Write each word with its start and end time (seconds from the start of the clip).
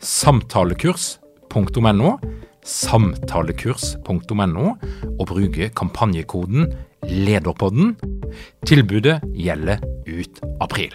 samtalekurs.no, 0.00 2.10
samtalekurs.no, 2.64 4.66
og 5.20 5.26
bruke 5.28 5.68
kampanjekoden 5.76 6.72
LEDERPODDEN. 7.04 7.96
Tilbudet 8.66 9.20
gjelder 9.36 9.84
ut 10.08 10.40
april. 10.60 10.94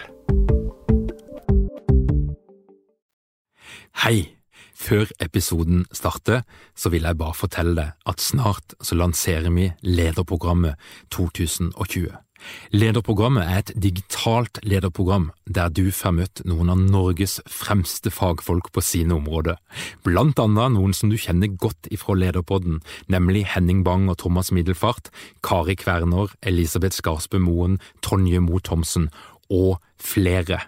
Hei! 4.04 4.32
Før 4.76 5.08
episoden 5.24 5.86
starter, 5.90 6.44
så 6.76 6.92
vil 6.92 7.08
jeg 7.08 7.18
bare 7.18 7.34
fortelle 7.34 7.74
deg 7.74 8.06
at 8.06 8.22
snart 8.22 8.76
så 8.84 8.94
lanserer 8.94 9.50
vi 9.50 9.72
Lederprogrammet 9.82 10.76
2020. 11.10 12.25
Lederprogrammet 12.74 13.46
er 13.46 13.62
et 13.62 13.72
digitalt 13.82 14.60
lederprogram 14.66 15.30
der 15.46 15.70
du 15.72 15.90
får 15.94 16.14
møtt 16.16 16.42
noen 16.48 16.70
av 16.72 16.82
Norges 16.82 17.38
fremste 17.50 18.12
fagfolk 18.14 18.70
på 18.74 18.84
sine 18.84 19.16
områder, 19.16 19.58
blant 20.06 20.40
annet 20.42 20.74
noen 20.76 20.94
som 20.96 21.12
du 21.12 21.18
kjenner 21.20 21.52
godt 21.52 21.90
ifra 21.94 22.16
Lederpodden, 22.18 22.80
nemlig 23.12 23.46
Henning 23.54 23.84
Bang 23.86 24.08
og 24.12 24.20
Thomas 24.22 24.52
Middelfart, 24.52 25.10
Kari 25.46 25.76
Kverner, 25.78 26.32
Elisabeth 26.42 26.98
Skarsbø 26.98 27.40
Moen, 27.42 27.80
Tonje 28.02 28.42
Moe 28.42 28.62
Thomsen 28.64 29.10
og 29.50 29.78
flere. 30.02 30.64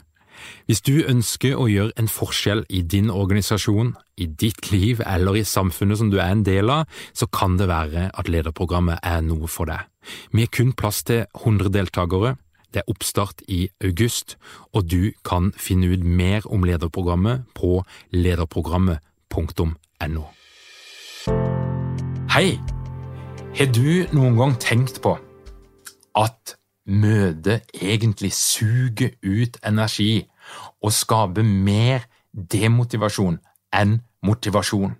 Hvis 0.68 0.82
du 0.84 1.00
ønsker 1.08 1.58
å 1.58 1.66
gjøre 1.70 1.96
en 1.98 2.10
forskjell 2.12 2.64
i 2.68 2.82
din 2.86 3.10
organisasjon, 3.10 3.94
i 4.18 4.26
ditt 4.28 4.70
liv 4.72 5.02
eller 5.06 5.38
i 5.38 5.46
samfunnet 5.46 6.00
som 6.00 6.10
du 6.12 6.18
er 6.20 6.34
en 6.34 6.44
del 6.46 6.70
av, 6.72 6.86
så 7.16 7.28
kan 7.30 7.56
det 7.58 7.70
være 7.70 8.08
at 8.12 8.30
lederprogrammet 8.30 9.02
er 9.02 9.22
noe 9.24 9.50
for 9.50 9.70
deg. 9.70 9.86
Har 10.34 10.46
kun 10.52 10.72
plass 10.72 11.02
til 11.04 11.24
100 11.34 11.72
deltakere. 11.72 12.36
Det 12.74 12.82
er 12.82 12.90
oppstart 12.92 13.42
i 13.48 13.68
august, 13.84 14.36
og 14.72 14.90
du 14.90 15.12
kan 15.24 15.52
finne 15.56 15.88
ut 15.88 16.04
mer 16.04 16.44
om 16.52 16.64
lederprogrammet 16.68 17.46
på 17.56 17.82
lederprogrammet.no. 18.12 20.26
Hei! 22.28 22.58
Har 23.56 23.72
du 23.72 24.04
noen 24.12 24.36
gang 24.36 24.54
tenkt 24.60 25.00
på 25.02 25.16
at 26.18 26.54
møtet 26.86 27.64
egentlig 27.74 28.32
suger 28.36 29.16
ut 29.24 29.56
energi 29.66 30.28
og 30.84 30.92
skaper 30.92 31.42
mer 31.42 32.04
demotivasjon 32.32 33.40
enn 33.74 34.00
motivasjon? 34.22 34.94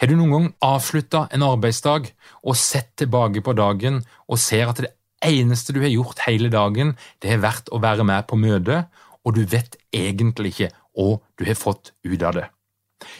Har 0.00 0.10
du 0.10 0.16
noen 0.16 0.34
gang 0.34 0.48
avslutta 0.64 1.26
en 1.34 1.44
arbeidsdag 1.46 2.10
og 2.42 2.58
sett 2.60 2.94
tilbake 3.00 3.42
på 3.44 3.56
dagen 3.56 4.02
og 4.26 4.40
ser 4.42 4.72
at 4.72 4.82
det 4.84 4.92
eneste 5.24 5.74
du 5.74 5.80
har 5.82 5.92
gjort 5.92 6.24
hele 6.26 6.50
dagen, 6.52 6.94
det 7.22 7.32
har 7.32 7.44
vært 7.44 7.72
å 7.72 7.80
være 7.82 8.04
med 8.06 8.28
på 8.28 8.38
møtet, 8.40 8.90
og 9.26 9.34
du 9.34 9.42
vet 9.48 9.78
egentlig 9.94 10.54
ikke 10.54 10.74
hva 10.96 11.16
du 11.36 11.48
har 11.48 11.58
fått 11.58 11.92
ut 12.06 12.22
av 12.22 12.36
det? 12.38 12.46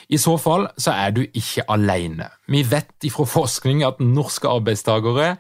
I 0.09 0.19
så 0.21 0.37
fall 0.41 0.69
så 0.81 0.95
er 0.97 1.13
du 1.13 1.23
ikke 1.27 1.67
alene. 1.73 2.31
Vi 2.49 2.63
vet 2.65 3.05
ifra 3.05 3.27
forskning 3.29 3.83
at 3.85 4.01
norske 4.01 4.49
arbeidstakere 4.49 5.35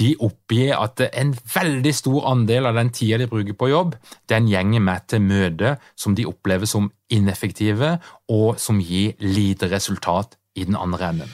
de 0.00 0.12
oppgir 0.24 0.74
at 0.76 1.00
en 1.08 1.32
veldig 1.54 1.92
stor 1.96 2.28
andel 2.32 2.68
av 2.68 2.76
den 2.80 2.92
tida 2.94 3.20
de 3.20 3.28
bruker 3.30 3.56
på 3.56 3.70
jobb, 3.72 3.96
den 4.28 4.48
gjenger 4.50 4.84
med 4.84 5.08
til 5.08 5.24
møter 5.24 5.80
som 5.96 6.16
de 6.16 6.26
opplever 6.28 6.68
som 6.68 6.90
ineffektive, 7.12 7.98
og 8.28 8.60
som 8.60 8.80
gir 8.80 9.16
lite 9.20 9.68
resultat 9.72 10.38
i 10.54 10.64
den 10.64 10.76
andre 10.76 11.08
enden. 11.08 11.30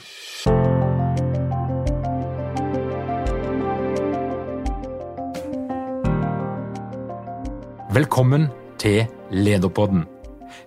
Velkommen 7.93 8.47
til 8.79 9.05
Lederpodden. 9.31 10.05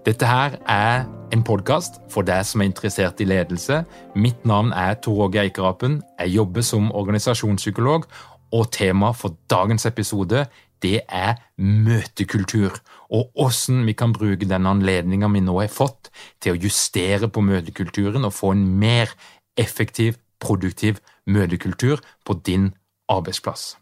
Dette 0.07 0.27
her 0.27 0.59
er 0.69 1.05
en 1.33 1.45
podkast 1.45 2.01
for 2.11 2.27
deg 2.27 2.45
som 2.45 2.61
er 2.61 2.69
interessert 2.69 3.21
i 3.23 3.25
ledelse. 3.25 3.85
Mitt 4.15 4.45
navn 4.47 4.73
er 4.77 4.99
Tor 5.01 5.29
Åge 5.29 5.41
Eikerapen. 5.41 6.03
Jeg 6.21 6.35
jobber 6.37 6.61
som 6.61 6.93
organisasjonspsykolog, 6.93 8.05
og 8.53 8.73
tema 8.73 9.15
for 9.17 9.37
dagens 9.51 9.87
episode 9.87 10.45
det 10.83 11.01
er 11.09 11.39
møtekultur, 11.59 12.75
og 13.13 13.29
hvordan 13.37 13.85
vi 13.87 13.95
kan 13.99 14.15
bruke 14.17 14.49
den 14.49 14.67
anledninga 14.69 15.29
vi 15.35 15.45
nå 15.45 15.59
har 15.61 15.73
fått 15.73 16.11
til 16.41 16.55
å 16.55 16.63
justere 16.63 17.29
på 17.29 17.45
møtekulturen 17.45 18.25
og 18.25 18.35
få 18.37 18.55
en 18.57 18.65
mer 18.81 19.13
effektiv, 19.61 20.17
produktiv 20.41 21.03
møtekultur 21.29 22.01
på 22.25 22.39
din 22.47 22.71
arbeidsplass. 23.13 23.77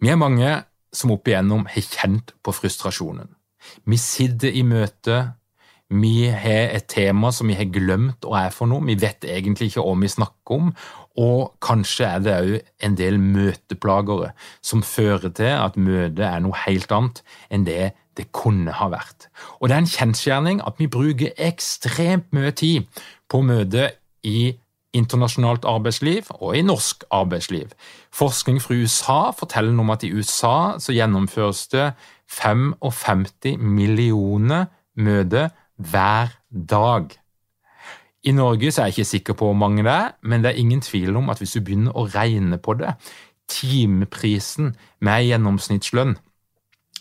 Vi 0.00 0.08
er 0.12 0.20
mange 0.20 0.50
som 0.92 1.12
opp 1.12 1.28
igjennom 1.28 1.66
har 1.68 1.84
kjent 1.84 2.32
på 2.44 2.54
frustrasjonen. 2.56 3.28
Vi 3.84 3.98
sitter 4.00 4.54
i 4.54 4.62
møte, 4.64 5.34
vi 5.90 6.26
har 6.30 6.72
et 6.74 6.88
tema 6.90 7.30
som 7.34 7.50
vi 7.50 7.56
har 7.58 7.68
glemt 7.70 8.24
hva 8.26 8.46
er 8.46 8.54
for 8.54 8.70
noe, 8.70 8.84
vi 8.86 8.96
vet 8.98 9.26
egentlig 9.28 9.70
ikke 9.70 9.84
hva 9.84 9.94
vi 10.00 10.10
snakker 10.10 10.56
om, 10.56 10.72
og 11.16 11.54
kanskje 11.64 12.08
er 12.08 12.24
det 12.24 12.34
òg 12.36 12.56
en 12.86 12.96
del 12.98 13.18
møteplagere 13.20 14.32
som 14.64 14.84
fører 14.84 15.32
til 15.36 15.54
at 15.54 15.78
møtet 15.80 16.24
er 16.28 16.42
noe 16.44 16.64
helt 16.66 16.92
annet 16.92 17.22
enn 17.50 17.64
det 17.68 17.94
det 18.16 18.30
kunne 18.32 18.72
ha 18.72 18.88
vært. 18.88 19.26
Og 19.60 19.68
det 19.68 19.76
er 19.76 19.82
en 19.84 19.90
kjensgjerning 19.92 20.62
at 20.64 20.78
vi 20.80 20.88
bruker 20.88 21.34
ekstremt 21.36 22.30
mye 22.36 22.52
tid 22.56 22.86
på 23.28 23.42
møte 23.44 23.90
i 24.24 24.54
internasjonalt 24.96 25.66
arbeidsliv 25.68 26.30
og 26.38 26.56
i 26.56 26.64
norsk 26.64 27.04
arbeidsliv. 27.12 27.74
Forskning 28.14 28.62
fra 28.62 28.74
USA 28.74 29.18
forteller 29.36 29.76
om 29.82 29.92
at 29.92 30.06
i 30.06 30.12
USA 30.16 30.78
så 30.80 30.96
gjennomføres 30.96 31.66
det 31.74 31.90
55 32.32 33.58
millioner 33.60 34.66
møter 34.96 35.52
hver 35.76 36.32
dag. 36.50 37.12
I 38.26 38.32
Norge 38.34 38.72
så 38.72 38.82
er 38.82 38.90
jeg 38.90 38.96
ikke 38.96 39.10
sikker 39.12 39.36
på 39.38 39.48
hvor 39.50 39.58
mange 39.58 39.84
det 39.86 39.92
er, 39.92 40.14
men 40.26 40.42
det 40.42 40.50
er 40.50 40.60
ingen 40.60 40.80
tvil 40.82 41.16
om 41.16 41.30
at 41.30 41.38
hvis 41.38 41.54
du 41.54 41.62
begynner 41.62 41.94
å 41.94 42.08
regne 42.10 42.58
på 42.58 42.74
det, 42.80 42.96
timeprisen 43.46 44.72
med 45.06 45.28
gjennomsnittslønn 45.28 46.16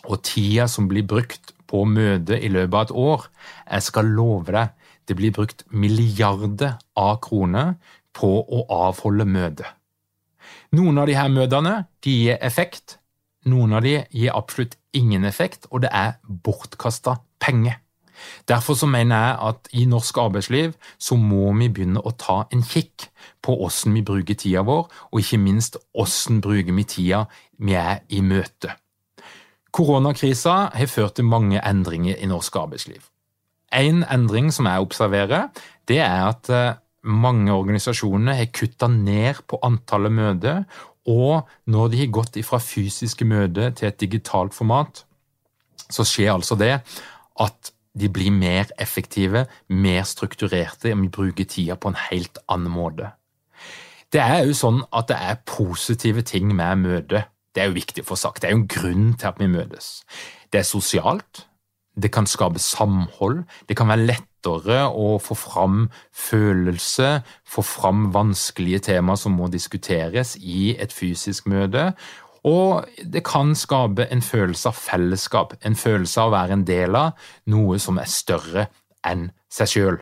og 0.06 0.20
tida 0.28 0.68
som 0.70 0.86
blir 0.90 1.08
brukt 1.10 1.56
på 1.66 1.82
møte 1.90 2.38
i 2.38 2.52
løpet 2.54 2.76
av 2.78 2.84
et 2.86 2.94
år, 3.06 3.24
jeg 3.72 3.88
skal 3.88 4.12
love 4.18 4.54
deg, 4.54 4.76
det 5.10 5.18
blir 5.18 5.34
brukt 5.34 5.66
milliarder 5.70 6.78
av 6.98 7.18
kroner 7.26 7.74
på 8.16 8.30
å 8.46 8.62
avholde 8.86 9.26
møte. 9.26 9.66
Noen 10.78 11.02
av 11.02 11.10
de 11.10 11.18
her 11.18 11.32
møtene 11.34 11.74
gir 12.06 12.38
effekt, 12.38 13.00
noen 13.50 13.74
av 13.78 13.86
de 13.86 13.98
gir 14.14 14.34
absolutt 14.38 14.78
ingen 14.94 15.26
effekt, 15.26 15.66
og 15.72 15.82
det 15.86 15.92
er 15.94 16.18
bortkasta 16.22 17.18
penger. 17.42 17.82
Derfor 18.48 18.78
så 18.80 18.88
mener 18.90 19.16
jeg 19.16 19.38
at 19.50 19.70
i 19.74 19.86
norsk 19.90 20.18
arbeidsliv 20.18 20.76
så 20.98 21.18
må 21.20 21.52
vi 21.60 21.70
begynne 21.70 22.04
å 22.04 22.14
ta 22.20 22.44
en 22.54 22.64
kikk 22.66 23.10
på 23.46 23.56
hvordan 23.60 23.98
vi 23.98 24.06
bruker 24.06 24.40
tida 24.40 24.64
vår, 24.66 24.88
og 25.12 25.22
ikke 25.22 25.42
minst 25.42 25.78
hvordan 25.94 26.42
bruker 26.46 26.76
vi 26.76 26.88
tida 26.90 27.26
vi 27.58 27.78
er 27.80 28.02
i 28.10 28.22
møte. 28.26 28.76
Koronakrisa 29.76 30.56
har 30.72 30.88
ført 30.88 31.18
til 31.18 31.28
mange 31.28 31.60
endringer 31.60 32.16
i 32.16 32.30
norsk 32.32 32.56
arbeidsliv. 32.56 33.04
En 33.76 34.06
endring 34.08 34.54
som 34.56 34.70
jeg 34.70 34.86
observerer, 34.86 35.50
det 35.90 36.00
er 36.00 36.30
at 36.30 36.50
eh, 36.54 36.78
mange 37.04 37.54
organisasjoner 37.54 38.38
har 38.40 38.54
kutta 38.56 38.88
ned 38.88 39.44
på 39.50 39.60
antallet 39.68 40.14
møter, 40.16 40.64
og 41.06 41.46
når 41.70 41.92
de 41.92 42.00
har 42.02 42.14
gått 42.14 42.40
fra 42.48 42.58
fysiske 42.64 43.28
møter 43.30 43.76
til 43.78 43.92
et 43.92 44.00
digitalt 44.02 44.56
format, 44.56 45.04
så 45.92 46.06
skjer 46.08 46.34
altså 46.34 46.58
det 46.58 46.80
at 47.44 47.75
de 47.96 48.10
blir 48.12 48.32
mer 48.32 48.70
effektive, 48.82 49.46
mer 49.70 50.04
strukturerte, 50.04 50.92
og 50.94 51.02
vi 51.02 51.08
bruker 51.10 51.48
tida 51.48 51.78
på 51.80 51.92
en 51.92 52.02
helt 52.10 52.40
annen 52.52 52.74
måte. 52.74 53.14
Det 54.14 54.22
er 54.22 54.46
jo 54.48 54.56
sånn 54.56 54.84
at 54.96 55.10
det 55.10 55.18
er 55.18 55.42
positive 55.48 56.24
ting 56.28 56.54
med 56.56 56.84
møtet. 56.84 57.32
Det 57.56 57.64
er 57.64 57.72
jo 57.72 57.80
viktig 57.80 58.04
å 58.04 58.10
få 58.12 58.18
sagt. 58.20 58.44
Det 58.44 58.50
er 58.50 58.56
jo 58.56 58.62
en 58.64 58.72
grunn 58.72 59.12
til 59.16 59.32
at 59.32 59.40
vi 59.40 59.50
møtes. 59.52 59.90
Det 60.52 60.62
er 60.62 60.68
sosialt. 60.68 61.46
Det 61.96 62.12
kan 62.12 62.28
skape 62.28 62.60
samhold. 62.60 63.46
Det 63.70 63.78
kan 63.80 63.88
være 63.88 64.08
lettere 64.10 64.82
å 64.92 65.16
få 65.24 65.38
fram 65.40 65.86
følelse, 66.12 67.22
få 67.48 67.64
fram 67.64 68.10
vanskelige 68.14 68.84
temaer 68.92 69.20
som 69.20 69.38
må 69.40 69.48
diskuteres 69.52 70.36
i 70.36 70.76
et 70.76 70.94
fysisk 70.94 71.48
møte. 71.48 71.94
Og 72.46 72.86
det 73.02 73.24
kan 73.26 73.56
skape 73.58 74.06
en 74.14 74.22
følelse 74.22 74.70
av 74.70 74.78
fellesskap, 74.78 75.56
en 75.66 75.78
følelse 75.78 76.22
av 76.22 76.30
å 76.30 76.36
være 76.36 76.60
en 76.60 76.68
del 76.68 76.98
av 77.00 77.32
noe 77.52 77.80
som 77.82 77.98
er 78.02 78.12
større 78.12 78.68
enn 79.06 79.32
seg 79.52 79.72
sjøl. 79.72 79.98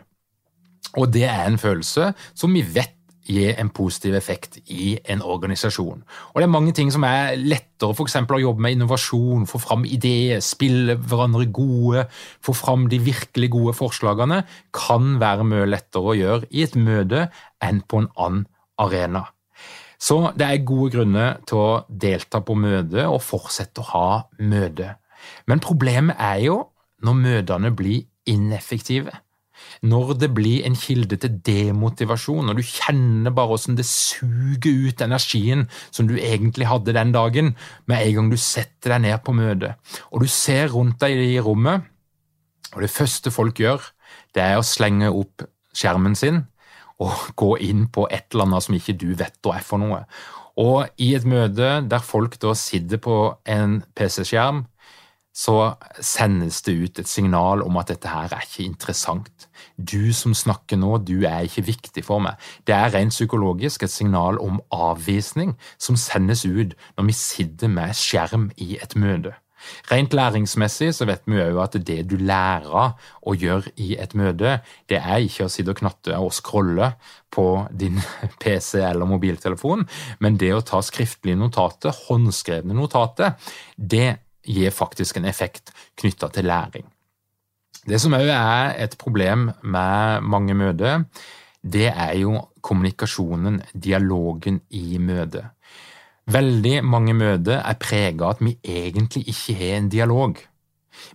Og 0.99 1.07
det 1.13 1.23
er 1.29 1.47
en 1.47 1.61
følelse 1.61 2.11
som 2.37 2.53
vi 2.53 2.65
vet 2.75 2.99
gir 3.23 3.55
en 3.59 3.69
positiv 3.71 4.17
effekt 4.17 4.57
i 4.67 4.97
en 5.09 5.21
organisasjon. 5.23 6.03
Og 6.33 6.35
Det 6.35 6.43
er 6.43 6.51
mange 6.51 6.73
ting 6.75 6.91
som 6.91 7.03
er 7.07 7.37
lettere, 7.37 7.93
f.eks. 7.95 8.15
å 8.15 8.39
jobbe 8.39 8.61
med 8.61 8.75
innovasjon, 8.75 9.47
få 9.47 9.61
fram 9.63 9.85
ideer, 9.85 10.41
spille 10.43 10.97
hverandre 10.97 11.47
gode, 11.47 12.07
få 12.43 12.53
fram 12.53 12.89
de 12.91 12.99
virkelig 12.99 13.49
gode 13.49 13.73
forslagene, 13.79 14.43
kan 14.73 15.19
være 15.23 15.47
mye 15.47 15.69
lettere 15.71 16.03
å 16.03 16.17
gjøre 16.17 16.51
i 16.51 16.65
et 16.67 16.75
møte 16.75 17.29
enn 17.63 17.81
på 17.87 18.03
en 18.03 18.11
annen 18.17 18.45
arena. 18.77 19.29
Så 20.03 20.17
det 20.35 20.47
er 20.47 20.65
gode 20.67 20.91
grunner 20.97 21.37
til 21.47 21.61
å 21.61 21.83
delta 21.87 22.41
på 22.43 22.57
møte 22.59 23.05
og 23.07 23.21
fortsette 23.23 23.83
å 23.83 23.89
ha 23.93 24.07
møte. 24.43 24.97
Men 25.47 25.63
problemet 25.63 26.19
er 26.19 26.41
jo 26.49 26.57
når 27.03 27.21
møtene 27.21 27.71
blir 27.75 28.03
ineffektive 28.27 29.13
når 29.83 30.13
det 30.21 30.29
blir 30.35 30.63
en 30.67 30.75
kilde 30.79 31.17
til 31.19 31.37
demotivasjon, 31.45 32.45
når 32.47 32.59
du 32.59 32.63
kjenner 32.67 33.33
bare 33.35 33.51
hvordan 33.51 33.77
det 33.77 33.85
suger 33.87 34.87
ut 34.89 35.03
energien 35.05 35.65
som 35.89 36.07
du 36.09 36.15
egentlig 36.17 36.69
hadde 36.69 36.95
den 36.95 37.13
dagen, 37.15 37.53
med 37.85 38.03
en 38.03 38.15
gang 38.17 38.31
du 38.31 38.37
setter 38.39 38.95
deg 38.95 39.05
ned 39.07 39.23
på 39.25 39.35
møtet, 39.37 39.79
og 40.11 40.23
du 40.23 40.31
ser 40.31 40.71
rundt 40.73 40.99
deg 41.03 41.19
i 41.19 41.41
rommet, 41.43 41.83
og 42.73 42.81
det 42.81 42.91
første 42.93 43.33
folk 43.33 43.59
gjør, 43.61 43.83
det 44.33 44.43
er 44.43 44.59
å 44.59 44.65
slenge 44.65 45.11
opp 45.13 45.45
skjermen 45.73 46.17
sin 46.17 46.43
og 47.01 47.33
gå 47.39 47.55
inn 47.65 47.87
på 47.93 48.05
et 48.11 48.29
eller 48.33 48.47
annet 48.47 48.67
som 48.67 48.77
ikke 48.77 48.97
du 48.99 49.11
vet 49.19 49.39
hva 49.43 49.57
er 49.57 49.65
for 49.65 49.81
noe. 49.81 50.03
Og 50.61 50.85
i 51.01 51.13
et 51.17 51.25
møte 51.25 51.79
der 51.89 52.05
folk 52.05 52.37
da 52.41 52.53
sitter 52.57 53.01
på 53.01 53.17
en 53.49 53.81
PC-skjerm, 53.97 54.65
så 55.33 55.73
sendes 55.97 56.61
det 56.61 56.75
ut 56.77 56.99
et 57.01 57.09
signal 57.09 57.63
om 57.65 57.79
at 57.81 57.89
dette 57.89 58.09
her 58.09 58.29
er 58.29 58.45
ikke 58.45 58.67
interessant. 58.67 59.47
Du 59.77 60.13
som 60.13 60.35
snakker 60.37 60.77
nå, 60.77 60.99
du 61.01 61.25
er 61.25 61.47
ikke 61.47 61.65
viktig 61.71 62.05
for 62.05 62.21
meg. 62.21 62.37
Det 62.69 62.75
er 62.77 62.93
rent 62.93 63.15
psykologisk 63.15 63.83
et 63.83 63.93
signal 63.93 64.37
om 64.37 64.61
avvisning 64.69 65.55
som 65.81 65.97
sendes 65.97 66.45
ut 66.45 66.77
når 66.97 67.09
vi 67.09 67.17
sitter 67.17 67.73
med 67.73 67.97
skjerm 67.97 68.51
i 68.61 68.77
et 68.77 68.93
møte. 68.93 69.33
Rent 69.91 70.15
læringsmessig 70.15 70.91
så 70.95 71.07
vet 71.09 71.23
vi 71.29 71.41
òg 71.43 71.59
at 71.63 71.77
det 71.85 71.99
du 72.09 72.15
lærer 72.21 72.95
å 73.21 73.35
gjøre 73.35 73.73
i 73.83 73.93
et 73.99 74.15
møte, 74.17 74.57
det 74.89 74.99
er 74.99 75.23
ikke 75.25 75.47
å 75.47 75.51
sitte 75.51 75.73
og 75.73 75.81
knatte 75.81 76.17
og 76.19 76.33
scrolle 76.35 76.93
på 77.33 77.47
din 77.71 77.99
PC 78.43 78.81
eller 78.83 79.09
mobiltelefon, 79.09 79.85
men 80.23 80.39
det 80.41 80.53
å 80.55 80.63
ta 80.65 80.81
skriftlige 80.85 81.39
notater, 81.39 81.95
håndskrevne 82.07 82.75
notater, 82.77 83.37
det 83.77 84.09
gir 84.43 84.75
faktisk 84.75 85.17
en 85.17 85.29
effekt 85.29 85.71
knytta 85.99 86.29
til 86.33 86.49
læring. 86.51 86.87
Det 87.83 87.99
som 87.99 88.15
òg 88.15 88.29
er 88.31 88.75
et 88.79 88.95
problem 88.99 89.49
med 89.61 90.23
mange 90.23 90.55
møter, 90.55 91.03
det 91.63 91.89
er 91.89 92.13
jo 92.19 92.37
kommunikasjonen, 92.63 93.61
dialogen 93.73 94.61
i 94.75 94.99
møtet. 94.99 95.51
Veldig 96.31 96.77
mange 96.87 97.11
møter 97.17 97.59
er 97.59 97.79
prega 97.81 98.29
av 98.29 98.37
at 98.37 98.43
vi 98.47 98.55
egentlig 98.63 99.25
ikke 99.27 99.55
har 99.59 99.79
en 99.81 99.89
dialog. 99.91 100.37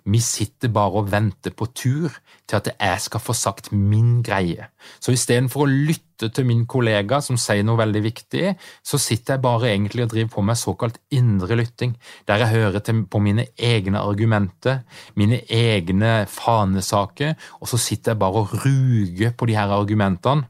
Vi 0.05 0.19
sitter 0.20 0.69
bare 0.75 1.00
og 1.00 1.08
venter 1.12 1.55
på 1.56 1.69
tur 1.72 2.12
til 2.49 2.58
at 2.58 2.69
jeg 2.75 3.00
skal 3.00 3.22
få 3.22 3.32
sagt 3.37 3.70
min 3.72 4.19
greie. 4.26 4.69
Så 5.00 5.14
istedenfor 5.14 5.64
å 5.64 5.70
lytte 5.70 6.28
til 6.34 6.44
min 6.49 6.66
kollega 6.69 7.20
som 7.25 7.38
sier 7.40 7.64
noe 7.64 7.78
veldig 7.81 8.02
viktig, 8.05 8.52
så 8.84 9.00
sitter 9.00 9.37
jeg 9.37 9.44
bare 9.46 9.70
egentlig 9.70 10.05
og 10.05 10.12
driver 10.12 10.34
på 10.34 10.44
med 10.50 10.60
såkalt 10.60 11.00
indre 11.14 11.56
lytting, 11.56 11.94
der 12.28 12.43
jeg 12.43 12.54
hører 12.58 13.02
på 13.08 13.22
mine 13.22 13.46
egne 13.54 14.02
argumenter, 14.02 14.82
mine 15.14 15.40
egne 15.46 16.26
fanesaker, 16.28 17.38
og 17.62 17.70
så 17.70 17.81
sitter 17.81 18.12
jeg 18.12 18.22
bare 18.26 18.44
og 18.44 18.56
ruger 18.66 19.32
på 19.32 19.49
de 19.49 19.56
her 19.56 19.72
argumentene 19.78 20.49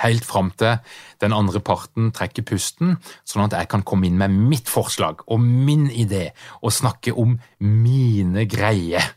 helt 0.00 0.24
fram 0.24 0.50
til 0.56 0.78
den 1.22 1.34
andre 1.36 1.60
parten 1.60 2.12
trekker 2.16 2.46
pusten, 2.48 2.96
sånn 3.28 3.46
at 3.46 3.56
jeg 3.58 3.70
kan 3.72 3.84
komme 3.86 4.08
inn 4.08 4.20
med 4.20 4.32
mitt 4.32 4.70
forslag 4.72 5.24
og 5.26 5.42
min 5.42 5.88
idé 5.90 6.30
og 6.62 6.74
snakke 6.74 7.14
om 7.18 7.36
mine 7.60 8.46
greier. 8.50 9.12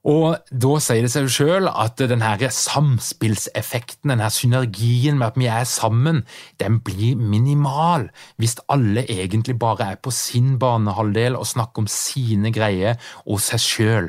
Og 0.00 0.38
da 0.48 0.76
sier 0.80 1.04
det 1.04 1.10
seg 1.12 1.26
sjøl 1.28 1.68
at 1.68 2.00
denne 2.08 2.48
samspillseffekten, 2.56 4.08
denne 4.14 4.30
synergien 4.32 5.18
med 5.20 5.26
at 5.28 5.36
vi 5.36 5.48
er 5.52 5.66
sammen, 5.68 6.22
den 6.56 6.78
blir 6.80 7.20
minimal 7.20 8.08
hvis 8.40 8.56
alle 8.72 9.04
egentlig 9.04 9.58
bare 9.60 9.92
er 9.92 10.00
på 10.00 10.12
sin 10.14 10.56
banehalvdel 10.62 11.36
og 11.36 11.48
snakker 11.52 11.84
om 11.84 11.90
sine 11.90 12.52
greier 12.54 12.96
og 13.26 13.42
seg 13.44 13.60
sjøl. 13.60 14.08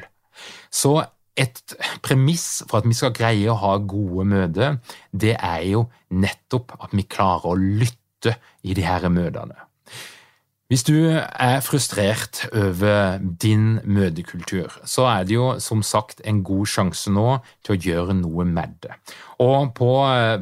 Så 0.72 1.02
et 1.40 1.76
premiss 2.04 2.64
for 2.68 2.82
at 2.82 2.88
vi 2.90 2.98
skal 2.98 3.14
greie 3.16 3.50
å 3.52 3.58
ha 3.62 3.76
gode 3.80 4.26
møter, 4.28 4.80
det 5.12 5.36
er 5.38 5.64
jo 5.70 5.86
nettopp 6.12 6.76
at 6.80 6.96
vi 6.96 7.08
klarer 7.08 7.54
å 7.54 7.60
lytte 7.60 8.36
i 8.68 8.76
de 8.78 8.86
her 8.86 9.08
møtene. 9.10 9.71
Hvis 10.72 10.86
du 10.88 10.96
er 11.04 11.58
frustrert 11.60 12.46
over 12.56 13.18
din 13.20 13.82
møtekultur, 13.84 14.72
så 14.88 15.04
er 15.10 15.26
det 15.28 15.34
jo 15.36 15.48
som 15.60 15.82
sagt 15.84 16.22
en 16.24 16.38
god 16.48 16.70
sjanse 16.72 17.12
nå 17.12 17.26
til 17.60 17.74
å 17.74 17.80
gjøre 17.90 18.14
noe 18.16 18.46
med 18.48 18.78
det. 18.86 18.94
Og 19.44 19.74
på, 19.76 19.90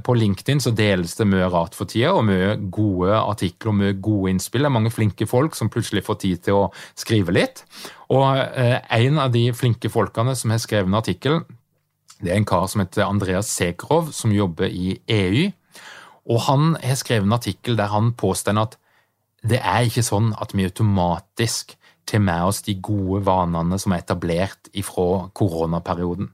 på 0.05 0.15
LinkedIn 0.19 0.59
så 0.61 0.69
deles 0.77 1.15
det 1.17 1.25
mye 1.31 1.47
rart 1.49 1.73
for 1.73 1.89
tida, 1.89 2.11
og 2.13 2.27
mye 2.27 2.51
gode 2.69 3.15
artikler 3.17 3.71
og 3.71 3.77
mye 3.79 3.95
gode 3.97 4.35
innspill. 4.35 4.67
Det 4.67 4.69
er 4.69 4.75
mange 4.75 4.91
flinke 4.93 5.25
folk 5.31 5.57
som 5.57 5.71
plutselig 5.73 6.03
får 6.05 6.19
tid 6.21 6.43
til 6.45 6.59
å 6.59 6.67
skrive 6.93 7.33
litt. 7.33 7.63
Og 8.13 8.27
eh, 8.37 8.77
en 8.99 9.17
av 9.23 9.33
de 9.33 9.47
flinke 9.57 9.89
folkene 9.89 10.35
som 10.37 10.53
har 10.53 10.61
skrevet 10.61 10.91
en 10.91 10.99
artikkel, 10.99 11.39
det 12.21 12.35
er 12.35 12.37
en 12.37 12.45
kar 12.45 12.67
som 12.69 12.83
heter 12.83 13.07
Andreas 13.07 13.49
Sekrov, 13.49 14.13
som 14.13 14.35
jobber 14.35 14.69
i 14.69 14.99
EU. 15.09 15.49
Og 16.29 16.45
han 16.45 16.75
har 16.85 17.01
skrevet 17.01 17.25
en 17.25 17.39
artikkel 17.39 17.81
der 17.81 17.89
han 17.89 18.13
påstår 18.13 18.61
at 18.61 18.77
det 19.41 19.59
er 19.59 19.87
ikke 19.87 20.05
sånn 20.05 20.33
at 20.39 20.55
vi 20.55 20.67
automatisk 20.67 21.75
tar 22.09 22.23
med 22.25 22.47
oss 22.49 22.63
de 22.65 22.75
gode 22.81 23.21
vanene 23.27 23.77
som 23.79 23.93
er 23.93 24.03
etablert 24.03 24.71
ifra 24.77 25.29
koronaperioden. 25.37 26.31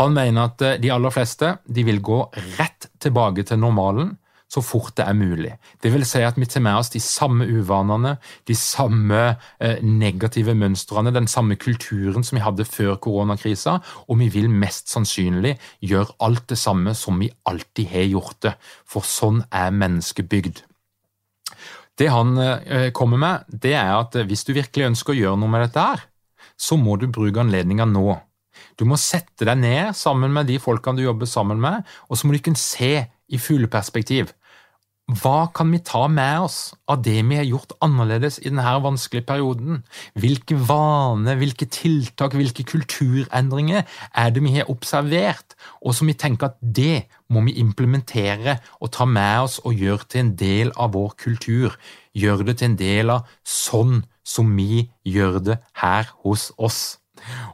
Han 0.00 0.12
mener 0.16 0.50
at 0.50 0.64
eh, 0.64 0.76
de 0.82 0.92
aller 0.92 1.14
fleste 1.14 1.56
de 1.64 1.86
vil 1.86 2.02
gå 2.04 2.20
rett 2.58 2.90
tilbake 3.02 3.46
til 3.48 3.62
normalen 3.62 4.14
så 4.54 4.62
fort 4.62 4.94
det 4.98 5.06
er 5.08 5.16
mulig. 5.18 5.52
Det 5.82 5.90
vil 5.90 6.04
si 6.06 6.20
at 6.22 6.36
vi 6.38 6.46
tar 6.46 6.62
med 6.62 6.78
oss 6.78 6.92
de 6.92 7.00
samme 7.02 7.46
uvanene, 7.48 8.16
de 8.46 8.54
samme 8.58 9.22
eh, 9.58 9.80
negative 9.82 10.54
mønstrene, 10.54 11.14
den 11.14 11.26
samme 11.30 11.56
kulturen 11.60 12.26
som 12.26 12.38
vi 12.38 12.44
hadde 12.44 12.68
før 12.68 12.94
koronakrisa, 13.02 13.78
og 14.06 14.20
vi 14.20 14.28
vil 14.36 14.50
mest 14.52 14.92
sannsynlig 14.92 15.56
gjøre 15.82 16.18
alt 16.26 16.46
det 16.52 16.60
samme 16.60 16.94
som 16.98 17.18
vi 17.22 17.32
alltid 17.50 17.90
har 17.90 18.08
gjort 18.12 18.38
det, 18.46 18.54
for 18.86 19.06
sånn 19.08 19.42
er 19.50 19.74
mennesket 19.74 20.30
bygd. 20.30 20.62
Det 21.98 22.10
han 22.10 22.36
eh, 22.42 22.90
kommer 22.96 23.20
med, 23.20 23.48
det 23.48 23.74
er 23.78 23.92
at 23.94 24.16
eh, 24.18 24.26
hvis 24.26 24.44
du 24.46 24.54
virkelig 24.56 24.90
ønsker 24.90 25.14
å 25.14 25.18
gjøre 25.18 25.40
noe 25.40 25.52
med 25.52 25.66
dette 25.66 25.84
her, 25.84 26.06
så 26.58 26.78
må 26.78 26.96
du 26.98 27.06
bruke 27.10 27.42
anledninga 27.42 27.86
nå. 27.88 28.16
Du 28.78 28.84
må 28.86 28.98
sette 29.00 29.46
deg 29.46 29.58
ned 29.60 29.94
sammen 29.98 30.32
med 30.34 30.48
de 30.50 30.60
folkene 30.62 30.98
du 30.98 31.06
jobber 31.06 31.30
sammen 31.30 31.60
med, 31.62 31.86
og 32.08 32.18
så 32.18 32.26
må 32.26 32.34
du 32.34 32.42
kunne 32.42 32.60
se 32.60 33.06
i 33.06 33.40
fugleperspektiv. 33.40 34.32
Hva 35.04 35.50
kan 35.52 35.68
vi 35.68 35.82
ta 35.84 36.06
med 36.08 36.46
oss 36.46 36.70
av 36.88 37.02
det 37.04 37.18
vi 37.28 37.36
har 37.36 37.44
gjort 37.44 37.74
annerledes 37.84 38.38
i 38.40 38.48
denne 38.48 38.70
vanskelige 38.86 39.26
perioden? 39.28 39.82
Hvilke 40.16 40.56
vaner, 40.56 41.36
hvilke 41.36 41.68
tiltak, 41.68 42.32
hvilke 42.32 42.64
kulturendringer 42.64 43.84
er 43.84 44.32
det 44.32 44.40
vi 44.46 44.54
har 44.56 44.70
observert, 44.72 45.58
og 45.84 45.92
som 45.92 46.08
vi 46.08 46.16
tenker 46.16 46.48
at 46.48 46.56
det 46.64 47.04
må 47.28 47.44
vi 47.44 47.58
implementere 47.60 48.56
og 48.80 48.94
ta 48.96 49.04
med 49.04 49.44
oss 49.44 49.58
og 49.60 49.76
gjøre 49.76 50.08
til 50.08 50.24
en 50.24 50.34
del 50.40 50.72
av 50.72 50.96
vår 50.96 51.12
kultur? 51.20 51.76
Gjøre 52.16 52.48
det 52.48 52.58
til 52.62 52.72
en 52.72 52.80
del 52.80 53.12
av 53.12 53.28
sånn 53.44 54.06
som 54.24 54.56
vi 54.56 54.86
gjør 55.04 55.42
det 55.50 55.58
her 55.84 56.08
hos 56.24 56.48
oss. 56.56 56.94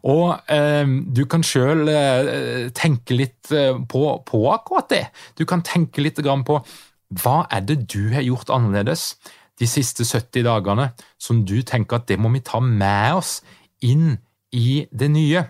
Og 0.07 0.38
eh, 0.50 0.87
du 0.87 1.25
kan 1.30 1.42
sjøl 1.47 1.90
eh, 1.90 2.71
tenke 2.75 3.19
litt 3.19 3.50
eh, 3.54 3.75
på, 3.90 4.04
på, 4.26 4.45
akkurat 4.54 4.88
det. 4.90 5.02
Du 5.38 5.45
kan 5.47 5.62
tenke 5.66 6.02
litt 6.02 6.19
på 6.19 6.61
hva 7.10 7.44
er 7.50 7.64
det 7.66 7.82
du 7.90 8.12
har 8.14 8.22
gjort 8.22 8.52
annerledes 8.54 9.16
de 9.60 9.66
siste 9.68 10.06
70 10.06 10.46
dagene 10.46 10.90
som 11.20 11.42
du 11.44 11.60
tenker 11.66 11.98
at 11.98 12.08
det 12.08 12.18
må 12.20 12.30
vi 12.32 12.42
ta 12.44 12.62
med 12.62 13.18
oss 13.18 13.40
inn 13.82 14.14
i 14.54 14.86
det 14.90 15.10
nye? 15.10 15.44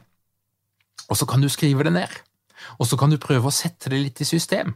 Og 1.10 1.18
så 1.18 1.26
kan 1.28 1.42
du 1.42 1.50
skrive 1.52 1.84
det 1.84 1.92
ned. 1.92 2.12
Og 2.78 2.86
så 2.86 2.96
kan 2.96 3.10
du 3.10 3.20
prøve 3.20 3.50
å 3.50 3.54
sette 3.54 3.90
det 3.92 4.00
litt 4.00 4.22
i 4.22 4.28
system. 4.28 4.74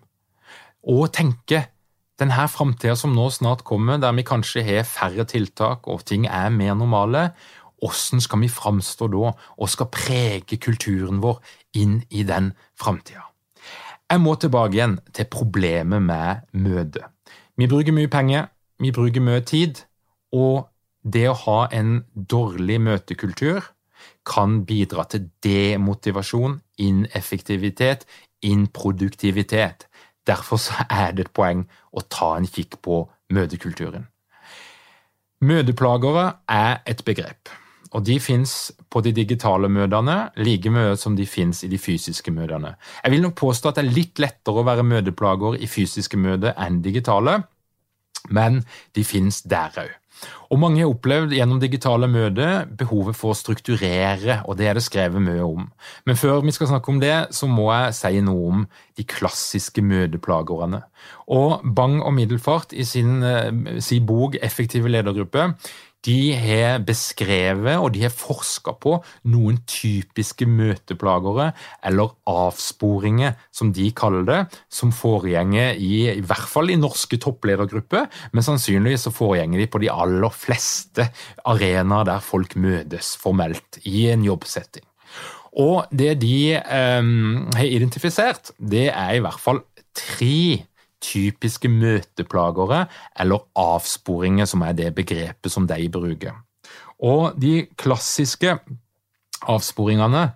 Og 0.84 1.08
tenke 1.14 1.66
denne 2.20 2.46
framtida 2.50 2.94
som 2.98 3.14
nå 3.14 3.26
snart 3.32 3.64
kommer, 3.66 3.98
der 3.98 4.14
vi 4.14 4.26
kanskje 4.26 4.64
har 4.66 4.86
færre 4.86 5.26
tiltak 5.26 5.88
og 5.90 6.04
ting 6.06 6.28
er 6.28 6.52
mer 6.54 6.76
normale, 6.78 7.30
hvordan 7.84 8.22
skal 8.22 8.40
vi 8.40 8.48
framstå 8.48 9.08
da 9.12 9.32
og 9.34 9.68
skal 9.68 9.90
prege 9.92 10.56
kulturen 10.62 11.20
vår 11.24 11.40
inn 11.80 12.02
i 12.10 12.22
den 12.24 12.52
framtida? 12.80 13.33
Jeg 14.10 14.20
må 14.20 14.34
tilbake 14.36 14.76
igjen 14.76 14.98
til 15.16 15.28
problemet 15.32 16.02
med 16.02 16.44
møte. 16.52 17.06
Vi 17.56 17.68
bruker 17.70 17.94
mye 17.96 18.10
penger, 18.12 18.50
vi 18.82 18.92
bruker 18.92 19.22
mye 19.24 19.40
tid, 19.46 19.80
og 20.34 20.68
det 21.04 21.28
å 21.30 21.38
ha 21.44 21.58
en 21.72 22.02
dårlig 22.14 22.80
møtekultur 22.84 23.64
kan 24.28 24.62
bidra 24.68 25.04
til 25.08 25.28
demotivasjon, 25.44 26.58
ineffektivitet, 26.80 28.04
improduktivitet. 28.44 29.86
Derfor 30.26 30.60
er 30.88 31.12
det 31.12 31.28
et 31.28 31.34
poeng 31.36 31.64
å 31.92 32.04
ta 32.08 32.34
en 32.38 32.48
kikk 32.48 32.80
på 32.84 33.04
møtekulturen. 33.32 34.08
Møteplagere 35.44 36.30
er 36.48 36.80
et 36.88 37.04
begrep, 37.04 37.52
og 37.94 38.02
de 38.06 38.18
fins 38.22 38.72
på 38.90 39.02
de 39.06 39.14
digitale 39.14 39.70
møtene 39.70 40.16
like 40.42 40.70
mye 40.74 40.96
som 40.98 41.14
de 41.16 41.26
fins 41.30 41.62
i 41.64 41.70
de 41.70 41.78
fysiske 41.78 42.34
møtene. 42.34 42.74
Jeg 43.04 43.14
vil 43.14 43.22
nok 43.22 43.36
påstå 43.38 43.70
at 43.70 43.78
det 43.78 43.86
er 43.86 43.96
litt 43.96 44.22
lettere 44.22 44.62
å 44.62 44.66
være 44.66 44.86
møteplager 44.86 45.60
i 45.62 45.70
fysiske 45.70 46.18
møter 46.18 46.56
enn 46.58 46.82
digitale, 46.84 47.42
men 48.34 48.64
de 48.96 49.04
fins 49.06 49.44
der 49.46 49.84
òg. 49.84 49.92
Og 50.54 50.60
mange 50.62 50.80
har 50.80 50.90
opplevd 50.92 51.34
gjennom 51.34 51.58
digitale 51.60 52.06
møter 52.08 52.68
behovet 52.78 53.16
for 53.18 53.34
å 53.34 53.36
strukturere, 53.38 54.38
og 54.48 54.56
det 54.58 54.68
er 54.70 54.78
det 54.78 54.84
skrevet 54.86 55.22
mye 55.22 55.42
om. 55.44 55.66
Men 56.06 56.18
før 56.18 56.44
vi 56.46 56.54
skal 56.54 56.70
snakke 56.70 56.92
om 56.92 57.00
det, 57.02 57.16
så 57.34 57.48
må 57.50 57.66
jeg 57.72 57.96
si 57.98 58.22
noe 58.24 58.50
om 58.52 58.66
de 58.96 59.06
klassiske 59.10 59.84
møteplagerne. 59.84 60.84
Og 61.34 61.66
Bang 61.76 61.98
og 62.00 62.14
Middelfart 62.16 62.72
i 62.72 62.86
sin, 62.88 63.22
eh, 63.22 63.80
sin 63.80 64.06
bok 64.06 64.38
Effektive 64.40 64.88
ledergruppe 64.88 65.52
de 66.04 66.18
har 66.36 66.82
beskrevet 66.84 67.78
og 67.78 67.92
de 67.94 68.04
har 68.04 68.12
forska 68.12 68.74
på 68.80 68.96
noen 69.32 69.60
typiske 69.68 70.46
møteplagere, 70.48 71.50
eller 71.86 72.14
avsporinger, 72.28 73.36
som 73.54 73.72
de 73.74 73.88
kaller 73.96 74.26
det, 74.28 74.40
som 74.72 74.92
foregjenger 74.94 75.78
i, 75.80 75.94
i 76.12 76.24
hvert 76.24 76.50
fall 76.50 76.72
i 76.72 76.78
norske 76.80 77.18
toppledergrupper, 77.22 78.08
men 78.32 78.46
sannsynligvis 78.46 79.08
så 79.08 79.14
foregjenger 79.14 79.62
de 79.62 79.70
på 79.70 79.82
de 79.84 79.92
aller 79.92 80.34
fleste 80.34 81.08
arenaer 81.48 82.08
der 82.08 82.24
folk 82.24 82.56
møtes 82.60 83.14
formelt 83.20 83.80
i 83.88 84.08
en 84.12 84.24
jobbsetting. 84.26 84.84
Og 85.54 85.86
det 85.94 86.16
de 86.22 86.36
eh, 86.58 87.10
har 87.56 87.68
identifisert, 87.70 88.50
det 88.58 88.88
er 88.90 89.16
i 89.16 89.22
hvert 89.22 89.40
fall 89.40 89.62
tre 89.94 90.64
typiske 91.04 91.68
møteplagere 91.68 92.84
eller 93.20 93.44
avsporinger, 93.60 94.48
som 94.48 94.64
er 94.64 94.76
det 94.78 94.94
begrepet 94.96 95.52
som 95.52 95.68
de 95.68 95.88
bruker. 95.92 96.40
Og 97.04 97.36
de 97.40 97.66
klassiske 97.80 98.56
avsporingene, 99.50 100.30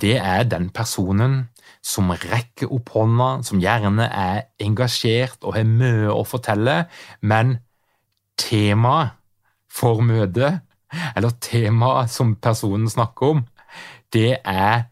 det 0.00 0.16
er 0.20 0.48
den 0.48 0.70
personen 0.74 1.46
som 1.86 2.10
rekker 2.10 2.72
opp 2.72 2.90
hånda, 2.96 3.28
som 3.46 3.60
gjerne 3.62 4.08
er 4.10 4.46
engasjert 4.62 5.44
og 5.44 5.56
har 5.56 5.68
mye 5.68 6.10
å 6.12 6.24
fortelle, 6.26 6.84
men 7.20 7.58
temaet 8.40 9.14
for 9.70 10.02
møtet, 10.04 10.62
eller 11.16 11.36
temaet 11.44 12.12
som 12.12 12.34
personen 12.40 12.88
snakker 12.90 13.36
om, 13.36 13.44
det 14.14 14.40
er 14.40 14.86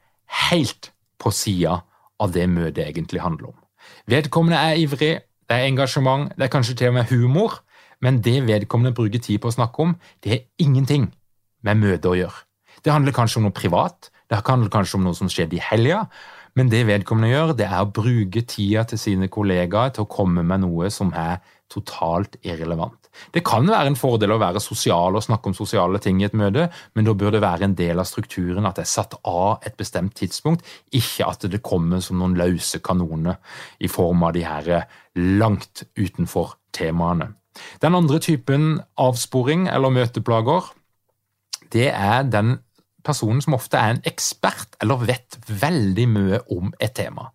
helt 0.50 0.90
på 1.21 1.33
sida 1.35 1.81
av 2.21 2.33
det 2.35 2.47
møtet 2.50 2.85
egentlig 2.87 3.23
handler 3.25 3.52
om. 3.54 3.63
Vedkommende 4.11 4.58
er 4.61 4.80
ivrig, 4.80 5.14
det 5.49 5.56
er 5.56 5.68
engasjement, 5.68 6.32
det 6.37 6.46
er 6.46 6.52
kanskje 6.52 6.75
til 6.76 6.90
og 6.92 6.99
med 6.99 7.08
humor, 7.12 7.61
men 8.04 8.20
det 8.25 8.42
vedkommende 8.46 8.94
bruker 8.96 9.23
tid 9.23 9.40
på 9.40 9.49
å 9.49 9.56
snakke 9.56 9.84
om, 9.84 9.94
det 10.25 10.32
har 10.32 10.42
ingenting 10.61 11.06
med 11.64 11.80
møtet 11.80 12.11
å 12.11 12.16
gjøre. 12.18 12.44
Det 12.84 12.92
handler 12.92 13.16
kanskje 13.16 13.40
om 13.40 13.46
noe 13.49 13.56
privat, 13.56 14.11
det 14.28 14.42
handler 14.44 14.73
kanskje 14.73 14.99
om 14.99 15.06
noe 15.06 15.16
som 15.16 15.30
skjedde 15.32 15.56
i 15.56 15.62
helga, 15.62 16.04
men 16.54 16.68
det 16.70 16.84
vedkommende 16.87 17.32
gjør, 17.32 17.54
det 17.58 17.66
er 17.66 17.80
å 17.80 17.90
bruke 17.90 18.44
tida 18.46 18.84
til 18.88 19.00
sine 19.00 19.30
kollegaer 19.32 19.94
til 19.94 20.04
å 20.04 20.11
komme 20.11 20.44
med 20.46 20.62
noe 20.66 20.90
som 20.92 21.11
er 21.16 21.40
totalt 21.73 22.37
irrelevant. 22.44 23.03
Det 23.35 23.44
kan 23.47 23.68
være 23.68 23.92
en 23.92 23.99
fordel 23.99 24.35
å 24.35 24.40
være 24.42 24.62
sosial 24.62 25.16
og 25.16 25.25
snakke 25.25 25.50
om 25.50 25.56
sosiale 25.56 26.00
ting 26.02 26.21
i 26.23 26.26
et 26.28 26.37
møte, 26.37 26.68
men 26.94 27.06
da 27.06 27.14
bør 27.18 27.37
det 27.37 27.44
være 27.44 27.68
en 27.68 27.76
del 27.78 28.02
av 28.02 28.09
strukturen 28.09 28.66
at 28.68 28.78
det 28.78 28.87
er 28.87 28.92
satt 28.92 29.16
av 29.28 29.64
et 29.66 29.76
bestemt 29.78 30.16
tidspunkt, 30.18 30.66
ikke 30.92 31.28
at 31.28 31.47
det 31.50 31.62
kommer 31.64 32.02
som 32.04 32.21
noen 32.21 32.37
løse 32.38 32.83
kanoner 32.85 33.40
i 33.80 33.90
form 33.90 34.26
av 34.26 34.35
de 34.37 34.44
her 34.47 34.71
langt 35.14 35.87
utenfor 35.99 36.56
temaene. 36.75 37.33
Den 37.83 37.94
andre 37.94 38.18
typen 38.18 38.80
avsporing 38.99 39.68
eller 39.71 39.94
møteplager, 39.94 40.73
det 41.75 41.90
er 41.92 42.26
den 42.26 42.59
personen 43.04 43.42
som 43.44 43.56
ofte 43.56 43.78
er 43.78 43.94
en 43.94 44.04
ekspert 44.09 44.78
eller 44.83 45.06
vet 45.06 45.38
veldig 45.49 46.06
mye 46.11 46.40
om 46.54 46.73
et 46.83 46.94
tema. 46.97 47.30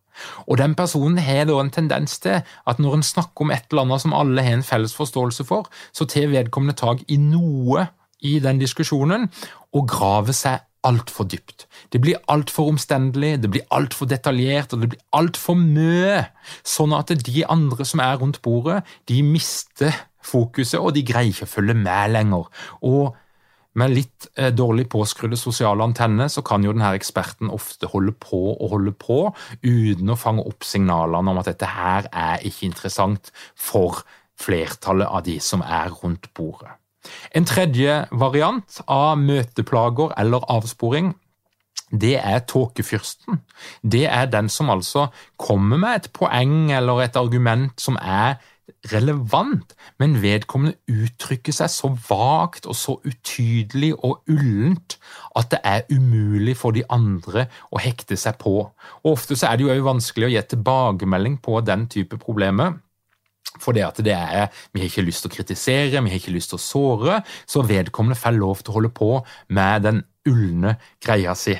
Og 0.48 0.60
den 0.62 0.76
personen 0.80 1.20
har 1.24 1.46
da 1.50 1.60
en 1.62 1.74
tendens 1.74 2.18
til 2.24 2.42
at 2.42 2.80
når 2.82 3.00
en 3.00 3.06
snakker 3.06 3.46
om 3.46 3.54
et 3.56 3.70
eller 3.72 3.88
annet 3.88 4.06
som 4.06 4.16
alle 4.18 4.46
har 4.46 4.60
en 4.60 4.66
felles 4.66 4.96
forståelse 4.98 5.46
for, 5.48 5.70
så 5.94 6.08
tar 6.10 6.32
vedkommende 6.32 6.78
tak 6.80 7.06
i 7.08 7.20
noe 7.22 7.88
i 8.26 8.40
den 8.44 8.60
diskusjonen 8.60 9.30
og 9.76 9.88
graver 9.88 10.36
seg 10.36 10.66
altfor 10.88 11.28
dypt. 11.28 11.68
Det 11.92 12.00
blir 12.02 12.20
altfor 12.32 12.70
omstendelig, 12.72 13.42
det 13.44 13.52
blir 13.52 13.66
altfor 13.76 14.08
detaljert, 14.08 14.74
og 14.74 14.84
det 14.84 14.94
blir 14.94 15.02
altfor 15.16 15.58
mye, 15.60 16.22
sånn 16.64 16.96
at 16.96 17.12
de 17.26 17.44
andre 17.52 17.88
som 17.88 18.04
er 18.04 18.20
rundt 18.22 18.42
bordet, 18.46 18.82
de 19.12 19.20
mister 19.26 19.96
fokuset, 20.24 20.80
og 20.80 20.94
de 20.96 21.04
greier 21.08 21.34
ikke 21.34 21.48
å 21.48 21.52
følge 21.52 21.76
med 21.80 22.16
lenger. 22.16 22.48
Og 22.88 23.18
med 23.78 23.94
litt 23.94 24.28
eh, 24.36 24.50
dårlig 24.56 24.88
påskrudde 24.90 25.38
sosiale 25.38 25.86
antenner 25.86 26.32
så 26.32 26.42
kan 26.46 26.64
jo 26.66 26.74
denne 26.74 26.94
eksperten 26.98 27.52
ofte 27.54 27.90
holde 27.92 28.16
på 28.18 28.42
og 28.56 28.74
holde 28.74 28.96
på 28.98 29.22
uten 29.62 30.10
å 30.10 30.18
fange 30.20 30.46
opp 30.50 30.66
signalene 30.66 31.34
om 31.34 31.42
at 31.42 31.52
dette 31.52 31.70
her 31.70 32.10
er 32.10 32.46
ikke 32.48 32.70
interessant 32.70 33.32
for 33.54 34.02
flertallet 34.40 35.08
av 35.08 35.26
de 35.28 35.38
som 35.44 35.62
er 35.66 35.92
rundt 36.02 36.32
bordet. 36.34 36.72
En 37.36 37.48
tredje 37.48 38.04
variant 38.12 38.82
av 38.92 39.18
møteplager 39.22 40.14
eller 40.20 40.46
avsporing 40.52 41.14
det 41.90 42.20
er 42.20 42.44
tåkefyrsten. 42.46 43.40
Det 43.82 44.06
er 44.06 44.28
den 44.30 44.50
som 44.50 44.70
altså 44.70 45.08
kommer 45.42 45.80
med 45.82 45.96
et 45.96 46.12
poeng 46.14 46.70
eller 46.76 47.02
et 47.02 47.18
argument 47.18 47.74
som 47.82 47.98
er 47.98 48.38
relevant, 48.92 49.74
men 50.00 50.18
vedkommende 50.24 50.78
uttrykker 50.90 51.56
seg 51.56 51.72
så 51.74 51.92
vagt 52.10 52.68
og 52.70 52.78
så 52.78 52.98
utydelig 53.06 53.94
og 53.98 54.24
ullent 54.32 54.98
at 55.40 55.52
det 55.54 55.62
er 55.64 55.88
umulig 55.94 56.56
for 56.60 56.76
de 56.76 56.84
andre 56.92 57.48
å 57.72 57.82
hekte 57.82 58.18
seg 58.20 58.40
på. 58.42 58.56
Og 59.04 59.10
Ofte 59.12 59.38
så 59.40 59.50
er 59.50 59.60
det 59.60 59.68
jo 59.68 59.88
vanskelig 59.88 60.30
å 60.30 60.34
gi 60.34 60.46
tilbakemelding 60.54 61.40
på 61.44 61.60
den 61.66 61.88
type 61.92 62.20
problemer. 62.22 62.78
For 63.60 63.76
det 63.76 63.86
at 63.88 64.02
det 64.06 64.14
er, 64.14 64.48
Vi 64.74 64.80
har 64.80 64.90
ikke 64.92 65.08
lyst 65.08 65.26
til 65.26 65.32
å 65.32 65.36
kritisere, 65.36 66.04
vi 66.04 66.12
har 66.12 66.20
ikke 66.20 66.36
lyst 66.36 66.54
til 66.54 66.60
å 66.60 66.64
såre, 66.64 67.22
så 67.46 67.66
vedkommende 67.66 68.20
får 68.20 68.38
lov 68.38 68.62
til 68.62 68.72
å 68.72 68.78
holde 68.78 68.94
på 68.94 69.12
med 69.50 69.84
den 69.84 70.04
ulne 70.30 70.78
greia 71.02 71.36
si. 71.36 71.58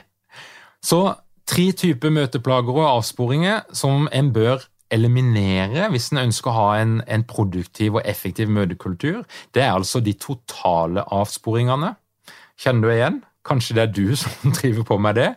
Så 0.82 1.16
tre 1.50 1.72
typer 1.74 2.14
møteplager 2.14 2.78
og 2.78 2.92
avsporinger 3.00 3.66
som 3.76 4.08
en 4.14 4.32
bør 4.34 4.64
eliminere 4.92 5.90
hvis 5.94 6.10
en 6.12 6.24
ønsker 6.26 6.52
å 6.52 6.56
ha 6.58 6.70
en, 6.82 7.00
en, 7.08 7.26
produktiv 7.28 8.00
og 8.00 8.06
effektiv 8.06 8.50
møtekultur, 8.50 9.24
det 9.54 9.64
er 9.64 9.74
altså 9.74 10.02
de 10.04 10.14
totale 10.18 11.04
avsporingene. 11.06 11.94
Kjenner 12.60 12.88
du 12.88 12.94
igjen? 12.94 13.22
Kanskje 13.46 13.78
det 13.78 13.86
er 13.86 13.94
du 13.94 14.16
som 14.22 14.56
driver 14.56 14.88
på 14.90 14.98
med 15.02 15.20
det? 15.20 15.30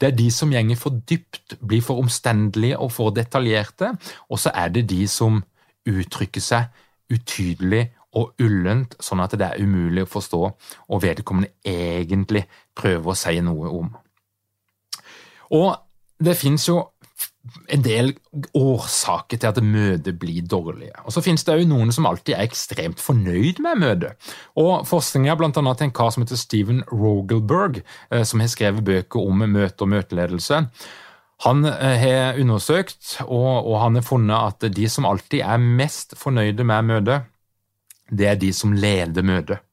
Det 0.00 0.08
er 0.08 0.16
de 0.16 0.30
som 0.30 0.52
gjenger 0.54 0.78
for 0.78 1.00
dypt, 1.10 1.56
blir 1.58 1.82
for 1.82 1.98
omstendelige 1.98 2.78
og 2.78 2.92
for 2.94 3.14
detaljerte, 3.14 3.92
og 4.30 4.38
så 4.38 4.52
er 4.54 4.70
det 4.74 4.86
de 4.90 5.06
som 5.10 5.40
uttrykker 5.86 6.42
seg 6.42 6.68
utydelig 7.12 7.88
og 8.16 8.38
ullent, 8.40 8.94
sånn 9.02 9.20
at 9.22 9.34
det 9.36 9.46
er 9.46 9.62
umulig 9.62 10.06
å 10.06 10.10
forstå, 10.10 10.42
og 10.88 11.02
vedkommende 11.02 11.50
egentlig 11.66 12.46
prøver 12.78 13.12
å 13.12 13.18
si 13.18 13.34
noe 13.44 13.72
om. 13.74 13.90
Og 15.56 15.74
det 16.16 16.36
finnes 16.38 16.64
jo 16.68 16.78
en 17.72 17.82
del 17.84 18.12
årsaker 18.56 19.40
til 19.40 19.48
at 19.48 19.62
møtet 19.62 20.18
blir 20.20 20.44
dårlige. 20.46 20.94
Og 21.04 21.14
Så 21.14 21.22
finnes 21.24 21.44
det 21.46 21.56
jo 21.60 21.68
noen 21.70 21.92
som 21.94 22.06
alltid 22.08 22.34
er 22.36 22.46
ekstremt 22.46 23.02
fornøyd 23.02 23.62
med 23.64 23.82
møtet. 23.82 24.30
Og 24.58 24.86
Forskninga 24.88 25.36
bl.a. 25.38 25.50
til 25.50 25.88
en 25.88 25.94
kar 25.94 26.12
som 26.14 26.24
heter 26.24 26.40
Steven 26.40 26.82
Rogelberg, 26.92 27.82
eh, 28.10 28.24
som 28.24 28.42
har 28.42 28.52
skrevet 28.52 28.86
bøker 28.86 29.20
om 29.20 29.44
møte 29.46 29.86
og 29.86 29.92
møteledelse. 29.94 30.62
Han 31.44 31.68
eh, 31.68 31.98
har 32.00 32.40
undersøkt, 32.40 33.18
og 33.26 33.74
han 33.82 33.98
har 33.98 34.06
funnet 34.06 34.36
at 34.36 34.70
de 34.76 34.88
som 34.88 35.08
alltid 35.08 35.42
er 35.44 35.62
mest 35.62 36.16
fornøyde 36.18 36.64
med 36.64 36.92
møtet, 36.92 37.32
det 38.06 38.28
er 38.30 38.38
de 38.38 38.52
som 38.54 38.74
leder 38.74 39.26
møtet. 39.26 39.65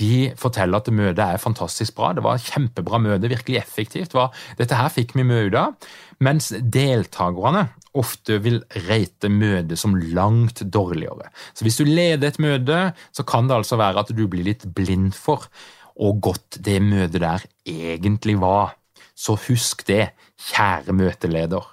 De 0.00 0.32
forteller 0.38 0.80
at 0.80 0.90
møtet 0.90 1.22
er 1.22 1.42
fantastisk 1.42 1.94
bra. 1.98 2.12
Det 2.14 2.24
var 2.24 2.38
et 2.38 2.48
kjempebra 2.50 2.98
møte, 3.02 3.30
virkelig 3.30 3.60
effektivt. 3.60 4.16
Dette 4.58 4.78
her 4.78 4.90
fikk 4.90 5.14
vi 5.14 5.26
mye 5.26 5.48
ut 5.48 5.58
av. 5.60 5.90
Mens 6.24 6.50
deltakerne 6.50 7.68
ofte 7.94 8.40
vil 8.42 8.60
rate 8.88 9.30
møtet 9.30 9.78
som 9.78 9.94
langt 9.94 10.64
dårligere. 10.74 11.30
Så 11.54 11.66
hvis 11.66 11.78
du 11.78 11.86
leder 11.86 12.32
et 12.32 12.40
møte, 12.42 12.80
så 13.14 13.26
kan 13.26 13.46
det 13.46 13.60
altså 13.60 13.78
være 13.78 14.02
at 14.02 14.10
du 14.14 14.26
blir 14.30 14.46
litt 14.46 14.66
blind 14.74 15.14
for 15.14 15.46
hvor 15.94 16.16
godt 16.18 16.58
det 16.66 16.80
møtet 16.82 17.22
der 17.22 17.44
egentlig 17.70 18.34
var. 18.42 18.74
Så 19.14 19.36
husk 19.46 19.86
det, 19.86 20.08
kjære 20.50 20.94
møteleder. 20.96 21.70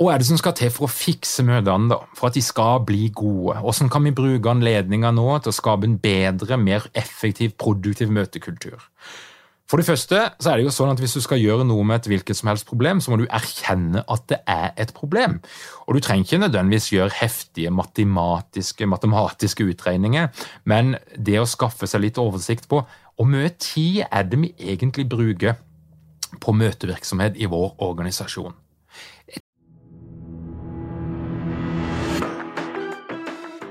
Hva 0.00 0.14
er 0.14 0.22
det 0.22 0.30
som 0.30 0.38
skal 0.40 0.54
til 0.56 0.70
for 0.72 0.86
å 0.86 0.88
fikse 0.88 1.42
møtene, 1.44 1.90
da, 1.92 1.98
for 2.16 2.30
at 2.30 2.36
de 2.38 2.40
skal 2.40 2.78
bli 2.88 3.10
gode? 3.12 3.58
Hvordan 3.60 3.90
kan 3.92 4.06
vi 4.06 4.14
bruke 4.16 4.48
anledninga 4.48 5.10
nå 5.12 5.26
til 5.44 5.52
å 5.52 5.56
skape 5.58 5.84
en 5.84 5.98
bedre, 6.00 6.56
mer 6.56 6.86
effektiv, 6.96 7.52
produktiv 7.60 8.08
møtekultur? 8.16 8.80
For 9.68 9.76
det 9.76 9.84
første 9.86 10.22
så 10.40 10.50
er 10.50 10.56
det 10.56 10.64
jo 10.64 10.72
sånn 10.74 10.90
at 10.90 11.02
Hvis 11.02 11.18
du 11.18 11.20
skal 11.22 11.38
gjøre 11.38 11.66
noe 11.68 11.84
med 11.86 12.00
et 12.00 12.08
hvilket 12.10 12.38
som 12.38 12.48
helst 12.48 12.66
problem, 12.66 13.02
så 13.04 13.12
må 13.12 13.20
du 13.20 13.26
erkjenne 13.28 14.00
at 14.08 14.24
det 14.32 14.40
er 14.48 14.72
et 14.80 14.94
problem. 14.96 15.36
Og 15.84 15.94
Du 15.94 16.00
trenger 16.00 16.24
ikke 16.24 16.40
nødvendigvis 16.46 16.88
gjøre 16.94 17.18
heftige 17.20 17.70
matematiske, 17.70 18.88
matematiske 18.88 19.68
utregninger, 19.68 20.32
men 20.64 20.96
det 21.12 21.36
å 21.42 21.46
skaffe 21.46 21.86
seg 21.86 22.06
litt 22.06 22.18
oversikt 22.18 22.72
på 22.72 22.80
hvor 22.88 23.28
mye 23.28 23.52
tid 23.60 24.06
er 24.08 24.24
det 24.24 24.40
vi 24.40 24.54
egentlig 24.72 25.04
bruker 25.12 25.60
på 26.40 26.56
møtevirksomhet 26.56 27.36
i 27.36 27.52
vår 27.52 27.76
organisasjon. 27.84 28.56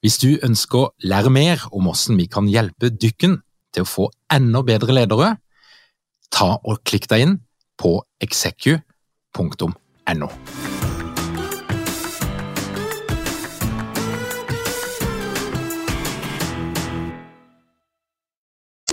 Hvis 0.00 0.18
du 0.22 0.38
ønsker 0.44 0.78
å 0.78 0.92
lære 1.04 1.32
mer 1.32 1.66
om 1.72 1.88
hvordan 1.88 2.20
vi 2.20 2.28
kan 2.32 2.48
hjelpe 2.50 2.92
dykken 2.92 3.40
til 3.74 3.84
å 3.84 3.90
få 3.90 4.08
enda 4.32 4.62
bedre 4.66 4.96
ledere, 4.96 5.34
ta 6.32 6.56
og 6.56 6.82
klikk 6.86 7.08
deg 7.12 7.26
inn 7.26 7.36
på 7.76 7.98
execu.no. 8.24 9.70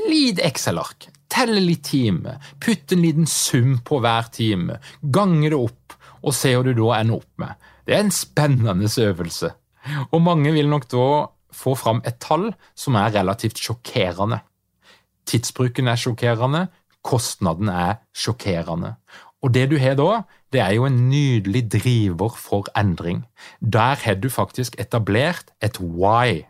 Lid 0.04 0.40
Excel-ark, 0.44 1.08
telle 1.32 1.62
litt 1.64 1.88
time, 1.88 2.38
putt 2.62 2.92
en 2.94 3.02
liten 3.02 3.28
sum 3.30 3.80
på 3.86 3.98
hver 4.04 4.30
time, 4.36 4.78
gange 5.02 5.50
det 5.50 5.58
opp 5.58 5.96
og 6.24 6.36
se 6.36 6.54
hva 6.54 6.64
du 6.66 6.74
da 6.78 7.00
ender 7.00 7.22
opp 7.22 7.42
med. 7.42 7.56
Det 7.84 7.96
er 7.96 8.04
en 8.06 8.14
spennende 8.14 8.88
øvelse, 8.88 9.50
og 10.12 10.22
mange 10.22 10.54
vil 10.56 10.70
nok 10.72 10.88
da 10.92 11.08
få 11.54 11.76
fram 11.78 12.02
et 12.08 12.20
tall 12.24 12.52
som 12.76 12.98
er 13.00 13.14
relativt 13.16 13.62
sjokkerende. 13.62 14.40
Tidsbruken 15.30 15.88
er 15.88 16.00
sjokkerende, 16.00 16.68
kostnaden 17.04 17.70
er 17.70 18.02
sjokkerende. 18.16 18.96
Og 19.44 19.54
det 19.54 19.68
du 19.72 19.78
har 19.80 19.98
da, 20.00 20.24
det 20.54 20.62
er 20.64 20.76
jo 20.78 20.88
en 20.88 21.10
nydelig 21.10 21.66
driver 21.72 22.36
for 22.40 22.70
endring. 22.80 23.26
Der 23.60 24.00
har 24.00 24.16
du 24.16 24.30
faktisk 24.30 24.80
etablert 24.80 25.52
et 25.62 25.80
why. 25.80 26.46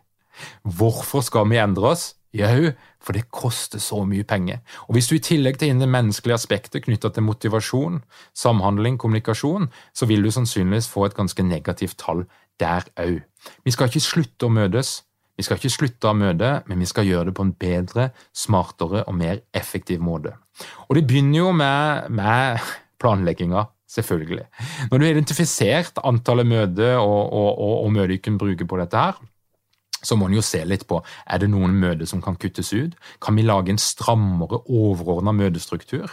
Hvorfor 0.62 1.20
skal 1.20 1.50
vi 1.50 1.58
endre 1.58 1.90
oss? 1.94 2.14
Jau, 2.34 2.72
for 2.98 3.14
det 3.14 3.28
koster 3.30 3.78
så 3.78 4.00
mye 4.04 4.24
penger. 4.26 4.58
Og 4.88 4.96
Hvis 4.96 5.06
du 5.06 5.14
i 5.14 5.22
tillegg 5.22 5.58
tar 5.58 5.70
inn 5.70 5.82
det 5.82 5.90
menneskelige 5.90 6.34
aspektet 6.34 6.82
knytta 6.86 7.12
til 7.14 7.22
motivasjon, 7.22 8.00
samhandling, 8.34 8.98
kommunikasjon, 8.98 9.68
så 9.94 10.08
vil 10.10 10.22
du 10.22 10.32
sannsynligvis 10.34 10.90
få 10.90 11.06
et 11.06 11.14
ganske 11.14 11.42
negativt 11.46 11.98
tall 12.02 12.24
der 12.60 12.86
òg. 13.00 13.20
Vi 13.64 13.74
skal 13.74 13.90
ikke 13.90 14.04
slutte 14.04 14.48
å 14.48 14.52
møtes, 14.52 15.02
vi 15.34 15.42
skal 15.42 15.58
ikke 15.58 15.72
slutte 15.74 16.10
å 16.10 16.14
møte, 16.16 16.50
men 16.70 16.80
vi 16.80 16.86
skal 16.86 17.08
gjøre 17.08 17.30
det 17.30 17.36
på 17.36 17.44
en 17.46 17.54
bedre, 17.58 18.08
smartere 18.36 19.02
og 19.08 19.16
mer 19.18 19.42
effektiv 19.56 20.02
måte. 20.04 20.36
Og 20.86 20.94
det 20.98 21.06
begynner 21.10 21.40
jo 21.40 21.52
med, 21.56 22.10
med 22.14 22.62
planlegginga, 23.02 23.66
selvfølgelig. 23.90 24.46
Når 24.90 24.98
du 24.98 25.06
har 25.06 25.14
identifisert 25.16 25.98
antallet 26.06 26.46
møter 26.46 26.96
og, 27.00 27.32
og, 27.34 27.50
og, 27.50 27.74
og 27.84 27.94
møter 27.96 28.14
du 28.14 28.22
kan 28.22 28.38
bruke 28.38 28.68
på 28.70 28.78
dette 28.78 29.06
her, 29.06 29.18
så 30.04 30.18
må 30.20 30.28
en 30.28 30.36
jo 30.36 30.44
se 30.44 30.60
litt 30.68 30.84
på 30.88 30.98
er 31.00 31.40
det 31.40 31.48
noen 31.50 31.74
møter 31.80 32.08
som 32.08 32.22
kan 32.22 32.36
kuttes 32.40 32.74
ut. 32.76 32.94
Kan 33.24 33.38
vi 33.38 33.46
lage 33.46 33.72
en 33.72 33.80
strammere, 33.80 34.60
overordna 34.68 35.32
møtestruktur? 35.34 36.12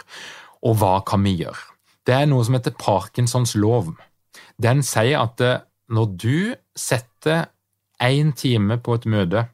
Og 0.64 0.78
hva 0.80 0.96
kan 1.06 1.22
vi 1.26 1.36
gjøre? 1.42 1.68
Det 2.08 2.16
er 2.16 2.30
noe 2.30 2.42
som 2.46 2.56
heter 2.56 2.74
Parkinsons 2.78 3.54
lov. 3.54 3.92
Den 4.62 4.82
sier 4.86 5.20
at 5.20 5.42
eh, 5.44 5.60
når 5.88 6.06
du 6.16 6.54
setter 6.76 7.46
én 8.02 8.32
time 8.36 8.78
på 8.78 8.94
et 8.94 9.06
møte, 9.06 9.46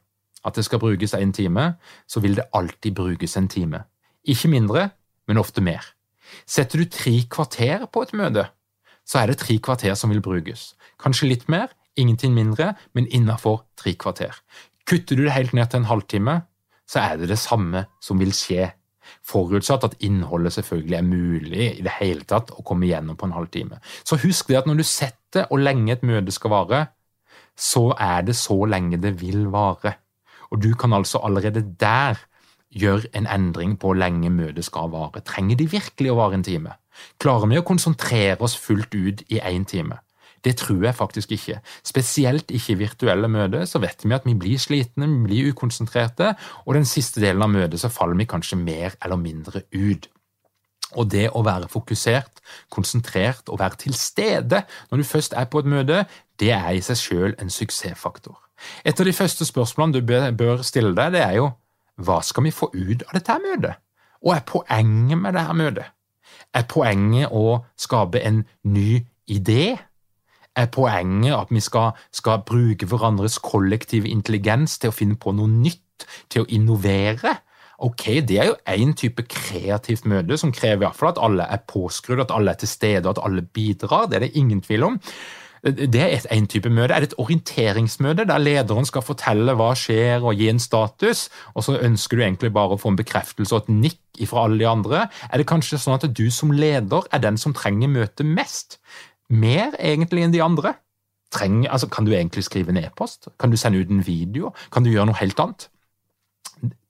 at 0.45 0.55
det 0.55 0.65
skal 0.65 0.79
brukes 0.79 1.13
én 1.13 1.33
time, 1.35 1.73
så 2.07 2.19
vil 2.19 2.35
det 2.35 2.47
alltid 2.53 2.95
brukes 2.95 3.37
en 3.37 3.47
time. 3.47 3.83
Ikke 4.23 4.47
mindre, 4.47 4.89
men 5.27 5.37
ofte 5.37 5.61
mer. 5.61 5.83
Setter 6.47 6.79
du 6.79 6.85
tre 6.85 7.21
kvarter 7.29 7.85
på 7.91 8.05
et 8.05 8.13
møte, 8.13 8.47
så 9.05 9.23
er 9.23 9.31
det 9.31 9.39
tre 9.41 9.57
kvarter 9.57 9.95
som 9.97 10.13
vil 10.13 10.21
brukes. 10.21 10.73
Kanskje 11.01 11.29
litt 11.29 11.47
mer, 11.49 11.67
ingenting 11.97 12.33
mindre, 12.33 12.73
men 12.93 13.07
innafor 13.07 13.65
tre 13.77 13.95
kvarter. 13.97 14.35
Kutter 14.85 15.17
du 15.17 15.25
det 15.25 15.35
helt 15.35 15.53
ned 15.53 15.69
til 15.69 15.81
en 15.81 15.89
halvtime, 15.89 16.41
så 16.89 16.99
er 16.99 17.17
det 17.17 17.29
det 17.29 17.39
samme 17.41 17.85
som 18.01 18.21
vil 18.21 18.33
skje. 18.33 18.71
Forutsatt 19.25 19.85
at 19.87 19.97
innholdet 20.05 20.55
selvfølgelig 20.55 20.97
er 20.97 21.07
mulig 21.07 21.67
i 21.79 21.83
det 21.85 21.95
hele 21.99 22.25
tatt 22.27 22.53
å 22.55 22.65
komme 22.65 22.87
igjennom 22.87 23.17
på 23.19 23.29
en 23.29 23.35
halvtime. 23.37 23.79
Så 24.03 24.19
husk 24.23 24.49
det 24.49 24.61
at 24.61 24.69
når 24.69 24.81
du 24.81 24.87
setter 24.87 25.47
hvor 25.49 25.61
lenge 25.61 25.93
et 25.93 26.05
møte 26.05 26.33
skal 26.35 26.53
vare, 26.55 26.81
så 27.59 27.89
er 27.99 28.23
det 28.27 28.37
så 28.39 28.57
lenge 28.69 29.01
det 29.01 29.17
vil 29.21 29.49
vare. 29.53 29.97
Og 30.49 30.63
du 30.63 30.73
kan 30.79 30.93
altså 30.93 31.21
allerede 31.23 31.65
der 31.79 32.19
gjøre 32.69 33.09
en 33.17 33.27
endring 33.27 33.77
på 33.79 33.89
hvor 33.89 33.97
lenge 33.97 34.29
møtet 34.29 34.65
skal 34.65 34.91
vare. 34.93 35.23
Trenger 35.25 35.57
de 35.57 35.69
virkelig 35.69 36.11
å 36.11 36.19
vare 36.19 36.39
en 36.39 36.45
time? 36.45 36.75
Klarer 37.21 37.49
vi 37.49 37.59
å 37.59 37.65
konsentrere 37.65 38.39
oss 38.45 38.57
fullt 38.59 38.95
ut 38.95 39.23
i 39.29 39.39
én 39.39 39.65
time? 39.65 39.99
Det 40.43 40.55
tror 40.57 40.83
jeg 40.85 40.95
faktisk 40.95 41.31
ikke. 41.35 41.59
Spesielt 41.83 42.51
ikke 42.51 42.73
i 42.73 42.79
virtuelle 42.79 43.27
møter, 43.27 43.65
så 43.65 43.81
vet 43.83 44.05
vi 44.05 44.15
at 44.15 44.27
vi 44.27 44.35
blir 44.39 44.61
slitne, 44.61 45.07
vi 45.07 45.25
blir 45.27 45.51
ukonsentrerte, 45.51 46.33
og 46.65 46.77
den 46.77 46.87
siste 46.87 47.21
delen 47.21 47.43
av 47.43 47.51
møtet 47.51 47.81
så 47.81 47.91
faller 47.91 48.19
vi 48.19 48.29
kanskje 48.29 48.59
mer 48.61 48.95
eller 49.03 49.19
mindre 49.19 49.65
ut. 49.75 50.09
Og 50.97 51.09
det 51.11 51.27
å 51.37 51.43
være 51.45 51.69
fokusert, 51.69 52.41
konsentrert 52.73 53.49
og 53.49 53.59
være 53.61 53.77
til 53.83 53.93
stede 53.93 54.63
når 54.89 55.01
du 55.01 55.05
først 55.05 55.35
er 55.37 55.45
på 55.45 55.61
et 55.61 55.69
møte, 55.69 56.05
det 56.39 56.53
er 56.55 56.71
i 56.73 56.81
seg 56.81 56.97
selv 56.97 57.41
en 57.41 57.51
suksessfaktor. 57.53 58.37
Et 58.83 58.99
av 58.99 59.05
de 59.05 59.13
første 59.15 59.45
spørsmålene 59.45 59.99
du 59.99 60.35
bør 60.37 60.63
stille 60.65 60.95
deg, 60.97 61.13
det 61.15 61.21
er 61.23 61.37
jo 61.37 61.51
hva 61.99 62.21
skal 62.23 62.47
vi 62.47 62.55
få 62.55 62.71
ut 62.73 63.03
av 63.07 63.15
dette 63.17 63.37
møtet? 63.43 63.79
Og 64.23 64.33
er 64.35 64.43
poenget 64.47 65.19
med 65.19 65.35
dette 65.35 65.55
møtet? 65.55 65.95
Er 66.55 66.65
poenget 66.69 67.31
å 67.35 67.59
skape 67.79 68.21
en 68.25 68.43
ny 68.63 69.03
idé? 69.29 69.75
Er 70.59 70.71
poenget 70.73 71.35
at 71.37 71.51
vi 71.53 71.61
skal, 71.63 71.93
skal 72.11 72.43
bruke 72.47 72.87
hverandres 72.89 73.37
kollektive 73.39 74.09
intelligens 74.11 74.75
til 74.81 74.91
å 74.91 74.95
finne 74.95 75.15
på 75.19 75.31
noe 75.37 75.47
nytt, 75.47 76.07
til 76.31 76.43
å 76.43 76.49
innovere? 76.51 77.37
Ok, 77.79 78.19
det 78.27 78.39
er 78.41 78.49
jo 78.49 78.57
én 78.67 78.91
type 78.97 79.23
kreativt 79.31 80.07
møte 80.09 80.35
som 80.39 80.51
krever 80.51 80.81
i 80.81 80.83
hvert 80.83 80.97
fall 80.99 81.13
at 81.13 81.21
alle 81.23 81.45
er 81.47 81.61
påskrudd, 81.63 82.25
at 82.25 82.33
alle 82.35 82.51
er 82.51 82.59
til 82.59 82.71
stede, 82.71 83.07
at 83.07 83.21
alle 83.23 83.45
bidrar. 83.45 84.09
Det 84.11 84.19
er 84.19 84.25
det 84.27 84.35
ingen 84.35 84.59
tvil 84.65 84.83
om. 84.89 84.97
Det 85.63 85.99
er 85.99 86.27
én 86.35 86.47
type 86.47 86.71
møte. 86.71 86.95
Er 86.95 87.03
det 87.03 87.11
et 87.11 87.19
orienteringsmøte 87.19 88.27
der 88.27 88.43
lederen 88.43 88.87
skal 88.87 89.03
fortelle 89.03 89.55
hva 89.59 89.71
skjer 89.79 90.23
og 90.23 90.39
gi 90.39 90.49
en 90.51 90.59
status, 90.59 91.27
og 91.55 91.63
så 91.63 91.79
ønsker 91.79 92.19
du 92.19 92.23
egentlig 92.23 92.51
bare 92.55 92.75
å 92.75 92.79
få 92.79 92.93
en 92.93 92.99
bekreftelse 92.99 93.55
og 93.55 93.67
et 93.67 93.73
nikk 93.87 94.27
fra 94.27 94.43
alle 94.47 94.59
de 94.59 94.67
andre? 94.67 95.07
Er 95.31 95.39
det 95.39 95.47
kanskje 95.47 95.79
sånn 95.79 95.99
at 95.99 96.07
du 96.15 96.27
som 96.31 96.51
leder 96.55 97.07
er 97.11 97.23
den 97.23 97.39
som 97.39 97.55
trenger 97.55 97.91
møtet 97.91 98.27
mest? 98.27 98.78
Mer 99.29 99.75
egentlig 99.77 100.25
enn 100.25 100.33
de 100.33 100.41
andre? 100.43 100.73
Treng, 101.29 101.67
altså, 101.69 101.87
kan 101.87 102.07
du 102.07 102.13
egentlig 102.15 102.43
skrive 102.47 102.73
en 102.73 102.81
e-post? 102.81 103.29
Kan 103.39 103.51
du 103.51 103.57
sende 103.57 103.79
ut 103.81 103.91
en 103.93 104.01
video? 104.05 104.53
Kan 104.73 104.83
du 104.83 104.89
gjøre 104.89 105.11
noe 105.11 105.19
helt 105.19 105.39
annet? 105.39 105.67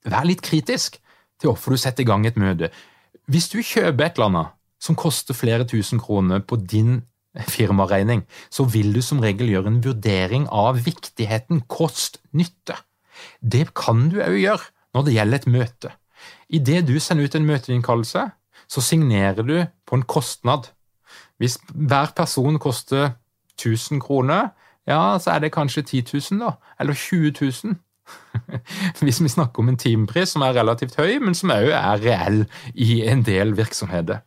Vær 0.08 0.28
litt 0.28 0.42
kritisk 0.46 0.98
til 1.40 1.52
hvorfor 1.52 1.76
du 1.76 1.82
setter 1.82 2.06
i 2.06 2.08
gang 2.08 2.26
et 2.28 2.40
møte. 2.40 2.72
Hvis 3.28 3.50
du 3.52 3.60
kjøper 3.60 4.06
et 4.06 4.18
eller 4.18 4.30
annet 4.30 4.56
som 4.80 4.96
koster 4.96 5.36
flere 5.36 5.68
tusen 5.68 6.00
kroner 6.00 6.40
på 6.40 6.56
din 6.64 7.02
firmaregning, 7.52 8.24
så 8.50 8.64
vil 8.64 8.94
du 8.96 9.02
som 9.06 9.20
regel 9.24 9.52
gjøre 9.52 9.74
en 9.74 9.84
vurdering 9.84 10.48
av 10.48 10.80
viktigheten 10.86 11.66
kost-nytte. 11.68 12.80
Det 13.44 13.68
kan 13.78 14.08
du 14.10 14.22
òg 14.24 14.40
gjøre 14.40 14.72
når 14.96 15.06
det 15.06 15.16
gjelder 15.18 15.42
et 15.42 15.52
møte. 15.52 15.94
Idet 16.50 16.86
du 16.88 16.96
sender 17.00 17.28
ut 17.28 17.36
en 17.38 17.48
møteinnkallelse, 17.48 18.26
så 18.70 18.84
signerer 18.84 19.46
du 19.46 19.58
på 19.86 20.00
en 20.00 20.08
kostnad. 20.08 20.72
Hvis 21.40 21.58
hver 21.74 22.12
person 22.16 22.60
koster 22.60 23.16
1000 23.60 24.02
kroner, 24.04 24.50
ja, 24.88 25.18
så 25.20 25.32
er 25.36 25.44
det 25.44 25.54
kanskje 25.54 25.82
10 25.82 26.04
000, 26.32 26.42
da. 26.42 26.52
Eller 26.80 26.94
20 26.94 27.34
000. 27.42 27.76
Hvis 29.06 29.22
vi 29.24 29.30
snakker 29.30 29.62
om 29.62 29.70
en 29.70 29.78
timepris 29.78 30.34
som 30.34 30.42
er 30.42 30.58
relativt 30.58 30.98
høy, 31.00 31.20
men 31.22 31.36
som 31.38 31.54
òg 31.54 31.70
er 31.70 32.04
reell 32.04 32.40
i 32.74 33.02
en 33.08 33.22
del 33.26 33.54
virksomheter. 33.58 34.24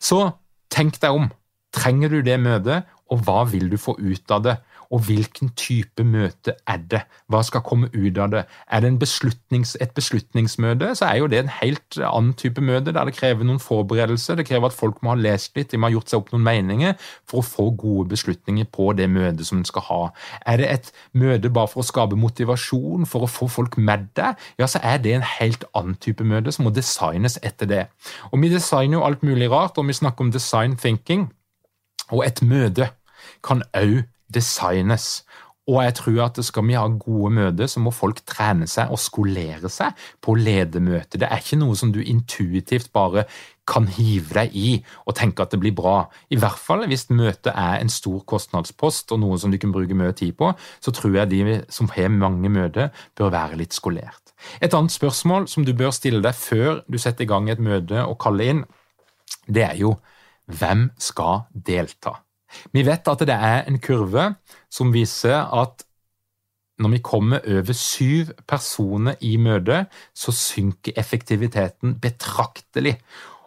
Så 0.00 0.30
tenk 0.70 1.00
deg 1.02 1.16
om. 1.16 1.30
Trenger 1.76 2.12
du 2.12 2.20
det 2.24 2.38
møtet, 2.40 2.86
og 3.10 3.24
hva 3.24 3.44
vil 3.48 3.70
du 3.72 3.78
få 3.80 3.96
ut 3.98 4.30
av 4.32 4.44
det? 4.44 4.56
Og 4.94 5.02
hvilken 5.08 5.50
type 5.58 6.04
møte 6.06 6.54
er 6.68 6.82
det? 6.90 7.02
Hva 7.32 7.42
skal 7.46 7.64
komme 7.66 7.88
ut 7.94 8.18
av 8.22 8.30
det? 8.32 8.44
Er 8.70 8.84
det 8.84 8.92
beslutnings, 9.00 9.76
et 9.80 9.94
beslutningsmøte, 9.96 10.92
så 10.98 11.08
er 11.08 11.20
jo 11.20 11.30
det 11.30 11.40
en 11.42 11.52
helt 11.58 11.98
annen 11.98 12.34
type 12.38 12.62
møte, 12.62 12.94
der 12.94 13.08
det 13.08 13.16
krever 13.16 13.46
noen 13.46 13.62
forberedelser. 13.62 14.38
Det 14.38 14.46
krever 14.48 14.70
at 14.70 14.76
folk 14.76 15.02
må 15.02 15.14
ha 15.14 15.18
lest 15.20 15.56
litt, 15.58 15.72
de 15.72 15.80
må 15.80 15.90
ha 15.90 15.96
gjort 15.96 16.12
seg 16.12 16.22
opp 16.22 16.32
noen 16.34 16.46
meninger 16.46 16.96
for 17.28 17.42
å 17.42 17.46
få 17.46 17.68
gode 17.78 18.10
beslutninger 18.14 18.68
på 18.72 18.92
det 18.98 19.08
møtet 19.12 19.48
som 19.48 19.60
en 19.60 19.68
skal 19.68 19.86
ha. 19.88 20.00
Er 20.46 20.62
det 20.62 20.70
et 20.72 20.92
møte 21.18 21.50
bare 21.50 21.70
for 21.72 21.82
å 21.82 21.88
skape 21.88 22.18
motivasjon, 22.20 23.08
for 23.10 23.26
å 23.26 23.30
få 23.30 23.50
folk 23.50 23.78
med 23.78 24.10
deg, 24.18 24.38
ja, 24.60 24.70
så 24.70 24.82
er 24.82 25.00
det 25.02 25.16
en 25.16 25.26
helt 25.36 25.66
annen 25.76 25.98
type 26.02 26.24
møte 26.24 26.54
som 26.54 26.66
må 26.68 26.74
designes 26.74 27.40
etter 27.42 27.70
det. 27.70 27.84
Og 28.32 28.40
vi 28.42 28.52
designer 28.52 29.00
jo 29.00 29.06
alt 29.06 29.24
mulig 29.26 29.50
rart, 29.52 29.78
og 29.78 29.88
vi 29.88 29.96
snakker 29.96 30.26
om 30.26 30.32
design 30.34 30.76
thinking. 30.80 31.28
Og 32.14 32.22
et 32.26 32.42
møte 32.42 32.92
kan 33.44 33.64
òg 33.74 34.04
designes. 34.32 35.24
Og 35.66 35.80
jeg 35.82 35.96
tror 35.98 36.20
at 36.28 36.38
skal 36.46 36.62
vi 36.68 36.76
ha 36.78 36.86
gode 36.86 37.32
møter, 37.34 37.66
så 37.66 37.80
må 37.82 37.90
folk 37.90 38.20
trene 38.28 38.68
seg 38.70 38.92
og 38.94 39.00
skolere 39.02 39.70
seg 39.72 39.98
på 40.22 40.36
ledermøter. 40.38 41.18
Det 41.18 41.26
er 41.26 41.42
ikke 41.42 41.58
noe 41.58 41.74
som 41.78 41.90
du 41.94 41.98
intuitivt 42.04 42.92
bare 42.94 43.24
kan 43.66 43.88
hive 43.90 44.30
deg 44.36 44.54
i 44.54 44.68
og 45.08 45.16
tenke 45.18 45.42
at 45.42 45.50
det 45.50 45.58
blir 45.64 45.74
bra. 45.74 46.04
I 46.30 46.38
hvert 46.38 46.60
fall 46.62 46.86
hvis 46.86 47.08
møtet 47.10 47.50
er 47.50 47.80
en 47.80 47.90
stor 47.90 48.20
kostnadspost 48.30 49.10
og 49.10 49.24
noe 49.24 49.40
som 49.42 49.50
du 49.50 49.58
kan 49.58 49.74
bruke 49.74 49.96
mye 49.98 50.14
tid 50.14 50.36
på, 50.38 50.52
så 50.78 50.94
tror 50.94 51.18
jeg 51.18 51.32
de 51.34 51.58
som 51.66 51.90
har 51.96 52.14
mange 52.14 52.52
møter, 52.52 52.92
bør 53.18 53.34
være 53.34 53.58
litt 53.58 53.74
skolert. 53.74 54.22
Et 54.62 54.70
annet 54.70 54.94
spørsmål 54.94 55.48
som 55.50 55.66
du 55.66 55.72
bør 55.74 55.90
stille 55.90 56.22
deg 56.22 56.38
før 56.38 56.84
du 56.86 56.98
setter 57.02 57.26
i 57.26 57.30
gang 57.30 57.50
et 57.50 57.62
møte 57.62 58.04
og 58.06 58.20
kaller 58.22 58.52
inn, 58.52 58.62
det 59.50 59.66
er 59.66 59.74
jo 59.82 59.96
hvem 60.46 60.92
skal 61.02 61.48
delta? 61.50 62.20
Vi 62.72 62.84
vet 62.86 63.08
at 63.08 63.26
det 63.28 63.36
er 63.36 63.66
en 63.66 63.80
kurve 63.82 64.30
som 64.72 64.92
viser 64.94 65.36
at 65.36 65.86
når 66.82 66.92
vi 66.92 67.00
kommer 67.00 67.40
over 67.40 67.72
syv 67.72 68.34
personer 68.48 69.16
i 69.24 69.36
møte, 69.40 69.86
så 70.12 70.32
synker 70.34 70.98
effektiviteten 71.00 71.94
betraktelig. 72.02 72.98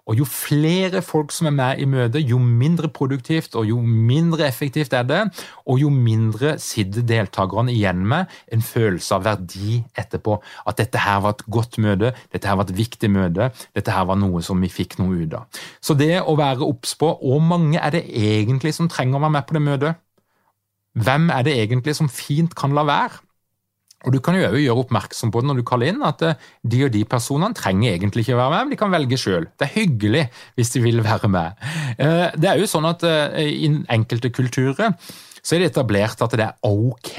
Og 0.10 0.18
Jo 0.18 0.26
flere 0.26 1.04
folk 1.06 1.32
som 1.32 1.48
er 1.52 1.54
med 1.54 1.82
i 1.84 1.86
møtet, 1.86 2.24
jo 2.26 2.40
mindre 2.42 2.90
produktivt 2.90 3.54
og 3.60 3.68
jo 3.70 3.78
mindre 3.82 4.48
effektivt 4.48 4.94
er 4.98 5.06
det, 5.06 5.20
og 5.70 5.78
jo 5.82 5.92
mindre 5.94 6.56
sitter 6.60 7.06
deltakerne 7.06 7.70
igjen 7.74 8.02
med 8.10 8.26
en 8.52 8.64
følelse 8.66 9.20
av 9.20 9.28
verdi 9.28 9.84
etterpå. 9.94 10.40
At 10.66 10.82
dette 10.82 11.04
her 11.04 11.22
var 11.22 11.38
et 11.38 11.46
godt 11.46 11.78
møte, 11.78 12.16
dette 12.34 12.50
her 12.50 12.58
var 12.58 12.66
et 12.66 12.78
viktig 12.78 13.12
møte, 13.14 13.52
dette 13.78 13.94
her 13.94 14.10
var 14.10 14.18
noe 14.18 14.42
som 14.42 14.58
vi 14.62 14.72
fikk 14.74 14.98
noe 14.98 15.22
ut 15.22 15.38
av. 15.38 15.62
Så 15.82 15.94
det 15.94 16.24
å 16.24 16.38
være 16.40 16.66
obs 16.66 16.96
på 16.98 17.14
hvor 17.22 17.42
mange 17.46 17.78
er 17.78 17.94
det 17.94 18.08
egentlig 18.10 18.74
som 18.80 18.90
trenger 18.90 19.20
å 19.20 19.26
være 19.28 19.38
med 19.38 19.46
på 19.46 19.60
det 19.60 19.66
møtet? 19.68 20.06
Hvem 21.00 21.30
er 21.30 21.46
det 21.46 21.60
egentlig 21.62 21.94
som 22.00 22.10
fint 22.10 22.58
kan 22.58 22.74
la 22.74 22.82
være? 22.88 23.22
Og 24.08 24.14
Du 24.16 24.20
kan 24.24 24.38
jo 24.38 24.46
også 24.48 24.62
gjøre 24.64 24.84
oppmerksom 24.86 25.32
på 25.32 25.42
det 25.42 25.50
når 25.50 25.58
du 25.60 25.66
kaller 25.68 25.92
inn, 25.92 26.04
at 26.08 26.22
eh, 26.24 26.46
de 26.72 26.84
og 26.86 26.94
de 26.94 27.02
personene 27.10 27.58
trenger 27.58 27.98
egentlig 27.98 28.24
ikke 28.24 28.38
være 28.40 28.54
med, 28.54 28.68
men 28.68 28.74
de 28.74 28.80
kan 28.80 28.94
velge 28.94 29.20
sjøl. 29.20 29.50
Det 29.60 29.68
er 29.68 29.76
hyggelig 29.76 30.22
hvis 30.56 30.72
de 30.76 30.84
vil 30.86 31.04
være 31.04 31.32
med. 31.32 31.66
Eh, 32.00 32.30
det 32.40 32.52
er 32.52 32.62
jo 32.62 32.70
sånn 32.70 32.88
at 32.88 33.04
eh, 33.08 33.50
I 33.68 33.74
enkelte 33.92 34.32
kulturer 34.32 34.96
så 35.40 35.56
er 35.56 35.64
det 35.64 35.74
etablert 35.74 36.22
at 36.24 36.36
det 36.36 36.48
er 36.48 36.56
ok 36.68 37.12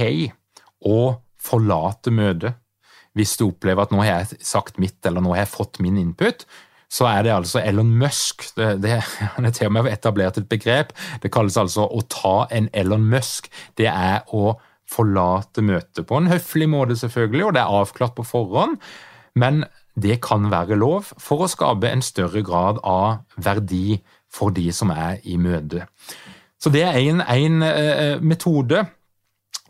å 0.89 0.99
forlate 1.41 2.13
møtet 2.15 2.57
hvis 3.17 3.37
du 3.41 3.49
opplever 3.49 3.85
at 3.85 3.93
nå 3.93 4.01
har 4.05 4.21
jeg 4.23 4.41
sagt 4.47 4.79
mitt, 4.81 5.01
eller 5.05 5.25
nå 5.25 5.33
har 5.35 5.43
jeg 5.43 5.53
fått 5.53 5.81
min 5.83 5.99
input. 5.99 6.45
Så 6.91 7.07
er 7.07 7.25
det 7.27 7.33
altså 7.35 7.61
Elon 7.63 7.91
Musk. 7.99 8.45
Det, 8.57 8.73
det, 8.83 8.97
han 9.37 9.47
er 9.47 9.55
til 9.55 9.69
og 9.69 9.77
med 9.77 9.91
etablert 9.91 10.39
et 10.41 10.49
begrep. 10.51 10.95
Det 11.23 11.31
kalles 11.35 11.59
altså 11.61 11.87
å 11.87 12.03
ta 12.11 12.47
en 12.55 12.71
Elon 12.73 13.05
Musk. 13.11 13.51
Det 13.79 13.91
er 13.91 14.23
å 14.35 14.57
forlate 14.91 15.63
møtet 15.65 16.07
på 16.09 16.19
en 16.19 16.31
høflig 16.31 16.69
måte, 16.71 16.99
selvfølgelig, 16.99 17.45
og 17.47 17.55
det 17.57 17.63
er 17.63 17.77
avklart 17.81 18.17
på 18.19 18.27
forhånd. 18.27 18.79
Men 19.39 19.65
det 20.01 20.21
kan 20.25 20.49
være 20.51 20.79
lov 20.79 21.13
for 21.19 21.45
å 21.45 21.51
skape 21.51 21.91
en 21.91 22.03
større 22.05 22.43
grad 22.47 22.81
av 22.87 23.23
verdi 23.41 24.01
for 24.31 24.55
de 24.55 24.71
som 24.75 24.93
er 24.95 25.19
i 25.27 25.37
møte. 25.41 25.87
Så 26.61 26.73
det 26.73 26.85
er 26.87 26.99
en 27.01 27.63
uh, 27.65 28.23
metode. 28.23 28.85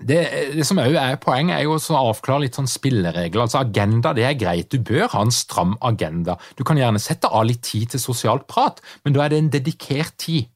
Det, 0.01 0.21
det, 0.57 0.65
som 0.67 0.81
også 0.81 1.01
er 1.01 1.19
poeng, 1.21 1.53
er 1.53 1.65
jo 1.67 1.77
å 1.77 1.99
avklare 1.99 2.47
litt 2.47 2.57
sånn 2.57 2.71
spilleregler. 2.71 3.45
Altså 3.45 3.61
Agenda 3.61 4.15
det 4.17 4.25
er 4.27 4.39
greit, 4.41 4.73
du 4.73 4.81
bør 4.81 5.11
ha 5.13 5.25
en 5.27 5.35
stram 5.35 5.77
agenda. 5.85 6.39
Du 6.57 6.65
kan 6.67 6.81
gjerne 6.81 7.03
sette 7.03 7.29
av 7.29 7.45
litt 7.49 7.63
tid 7.67 7.93
til 7.93 8.03
sosialt 8.03 8.49
prat, 8.51 8.81
men 9.05 9.17
da 9.17 9.25
er 9.25 9.33
det 9.33 9.43
en 9.43 9.53
dedikert 9.53 10.17
tid 10.21 10.49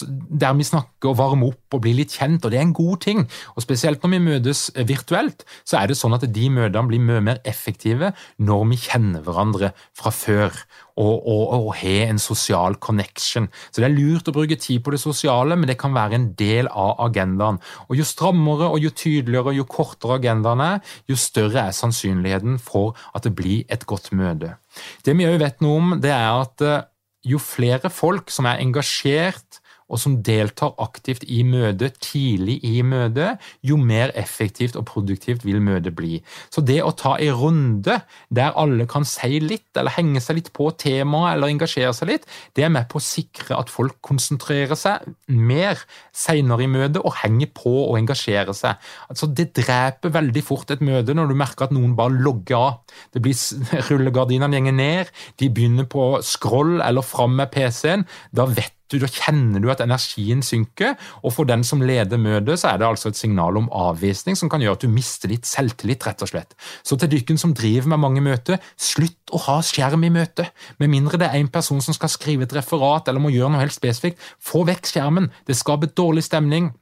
der 0.00 0.54
vi 0.56 0.66
snakker 0.66 1.12
og 1.12 1.18
varmer 1.18 1.52
opp 1.52 1.76
og 1.76 1.82
blir 1.84 1.96
litt 1.98 2.14
kjent, 2.16 2.44
og 2.44 2.52
det 2.52 2.60
er 2.60 2.66
en 2.66 2.76
god 2.76 3.02
ting. 3.04 3.24
Og 3.56 3.64
Spesielt 3.64 4.02
når 4.02 4.14
vi 4.14 4.22
møtes 4.26 4.64
eh, 4.74 4.86
virtuelt, 4.88 5.44
så 5.68 5.80
er 5.80 5.90
det 5.90 5.98
sånn 5.98 6.16
at 6.16 6.24
de 6.24 6.48
møtene 6.52 6.88
blir 6.88 7.02
mye 7.02 7.22
mer 7.24 7.42
effektive 7.48 8.12
når 8.42 8.64
vi 8.72 8.80
kjenner 8.86 9.24
hverandre 9.26 9.72
fra 9.98 10.12
før 10.14 10.56
og, 11.00 11.24
og, 11.24 11.42
og 11.56 11.68
har 11.80 12.10
en 12.10 12.20
sosial 12.20 12.76
connection. 12.82 13.48
Så 13.70 13.80
det 13.80 13.88
er 13.88 13.96
lurt 13.96 14.28
å 14.28 14.34
bruke 14.36 14.58
tid 14.60 14.82
på 14.84 14.92
det 14.92 15.00
sosiale, 15.02 15.56
men 15.56 15.70
det 15.70 15.78
kan 15.80 15.94
være 15.96 16.18
en 16.18 16.28
del 16.38 16.68
av 16.68 17.00
agendaen. 17.08 17.60
Og 17.88 17.96
Jo 18.00 18.06
strammere 18.08 18.68
og 18.72 18.82
jo 18.82 18.92
tydeligere 18.92 19.52
og 19.52 19.60
jo 19.60 19.68
kortere 19.68 20.18
agendaen 20.20 20.64
er, 20.64 20.94
jo 21.08 21.18
større 21.18 21.68
er 21.68 21.76
sannsynligheten 21.76 22.58
for 22.62 22.96
at 23.16 23.24
det 23.26 23.34
blir 23.38 23.64
et 23.72 23.86
godt 23.88 24.12
møte. 24.16 24.56
Det 25.04 25.16
vi 25.16 25.28
òg 25.28 25.40
vet 25.42 25.64
noe 25.64 25.80
om, 25.80 25.94
det 26.00 26.12
er 26.12 26.30
at 26.32 26.64
eh, 26.64 26.80
jo 27.28 27.38
flere 27.42 27.90
folk 27.92 28.32
som 28.34 28.48
er 28.50 28.60
engasjert 28.62 29.61
og 29.92 30.00
som 30.00 30.18
deltar 30.24 30.72
aktivt 30.82 31.26
i 31.28 31.42
møtet 31.46 31.98
tidlig 32.02 32.58
i 32.64 32.80
møtet, 32.86 33.40
jo 33.66 33.76
mer 33.76 34.12
effektivt 34.18 34.78
og 34.80 34.86
produktivt 34.88 35.44
vil 35.44 35.60
møtet 35.62 35.94
bli. 35.98 36.20
Så 36.52 36.64
det 36.64 36.80
å 36.82 36.94
ta 36.96 37.14
en 37.20 37.36
runde 37.36 37.98
der 38.32 38.56
alle 38.58 38.88
kan 38.90 39.04
si 39.08 39.40
litt, 39.42 39.68
eller 39.76 39.94
henge 39.94 40.22
seg 40.24 40.40
litt 40.40 40.50
på 40.56 40.70
temaet, 40.80 41.36
eller 41.36 41.52
engasjere 41.52 41.92
seg 41.96 42.12
litt, 42.12 42.28
det 42.56 42.66
er 42.66 42.72
med 42.72 42.88
på 42.90 43.00
å 43.00 43.04
sikre 43.04 43.58
at 43.58 43.72
folk 43.72 43.98
konsentrerer 44.04 44.78
seg 44.78 45.06
mer 45.28 45.80
senere 46.16 46.64
i 46.64 46.70
møtet 46.70 47.02
og 47.02 47.16
henger 47.22 47.52
på 47.56 47.72
og 47.84 47.98
engasjerer 48.00 48.56
seg. 48.56 48.80
Altså, 49.12 49.28
det 49.28 49.50
dreper 49.58 50.14
veldig 50.14 50.44
fort 50.46 50.72
et 50.72 50.84
møte 50.84 51.16
når 51.16 51.32
du 51.32 51.38
merker 51.38 51.68
at 51.68 51.74
noen 51.76 51.96
bare 51.98 52.16
logger 52.16 52.58
av. 52.58 52.98
Det 53.12 53.22
blir 53.24 53.36
Rullegardinene 53.88 54.56
gjenger 54.56 54.76
ned, 54.76 55.12
de 55.40 55.50
begynner 55.52 55.88
på 55.90 56.14
scroll 56.24 56.80
eller 56.84 57.04
fram 57.04 57.36
med 57.38 57.52
PC-en. 57.52 58.06
Da 58.32 58.48
vet 58.48 58.76
da 59.00 59.08
kjenner 59.08 59.62
du 59.62 59.70
at 59.72 59.80
energien 59.84 60.42
synker, 60.44 60.96
og 61.22 61.34
for 61.36 61.48
den 61.48 61.64
som 61.64 61.82
leder 61.84 62.20
møtet, 62.20 62.60
så 62.60 62.72
er 62.72 62.82
det 62.82 62.88
altså 62.88 63.12
et 63.12 63.20
signal 63.20 63.56
om 63.60 63.70
avvisning 63.72 64.36
som 64.38 64.50
kan 64.52 64.60
gjøre 64.60 64.80
at 64.80 64.84
du 64.84 64.92
mister 64.92 65.32
litt 65.32 65.48
selvtillit, 65.48 66.04
rett 66.08 66.24
og 66.24 66.32
slett. 66.32 66.56
Så 66.84 66.98
til 67.00 67.12
dykken 67.14 67.40
som 67.40 67.54
driver 67.56 67.92
med 67.94 68.02
mange 68.04 68.24
møter, 68.24 68.60
slutt 68.76 69.32
å 69.32 69.40
ha 69.46 69.58
skjerm 69.64 70.04
i 70.04 70.12
møtet. 70.12 70.52
Med 70.82 70.92
mindre 70.92 71.20
det 71.20 71.30
er 71.30 71.40
en 71.40 71.52
person 71.52 71.80
som 71.84 71.96
skal 71.96 72.12
skrive 72.12 72.48
et 72.48 72.56
referat 72.56 73.08
eller 73.08 73.22
må 73.22 73.32
gjøre 73.32 73.54
noe 73.54 73.64
helt 73.64 73.76
spesifikt, 73.76 74.20
få 74.42 74.66
vekk 74.68 74.92
skjermen. 74.92 75.30
Det 75.48 75.56
skaper 75.58 75.94
dårlig 75.96 76.26
stemning. 76.28 76.72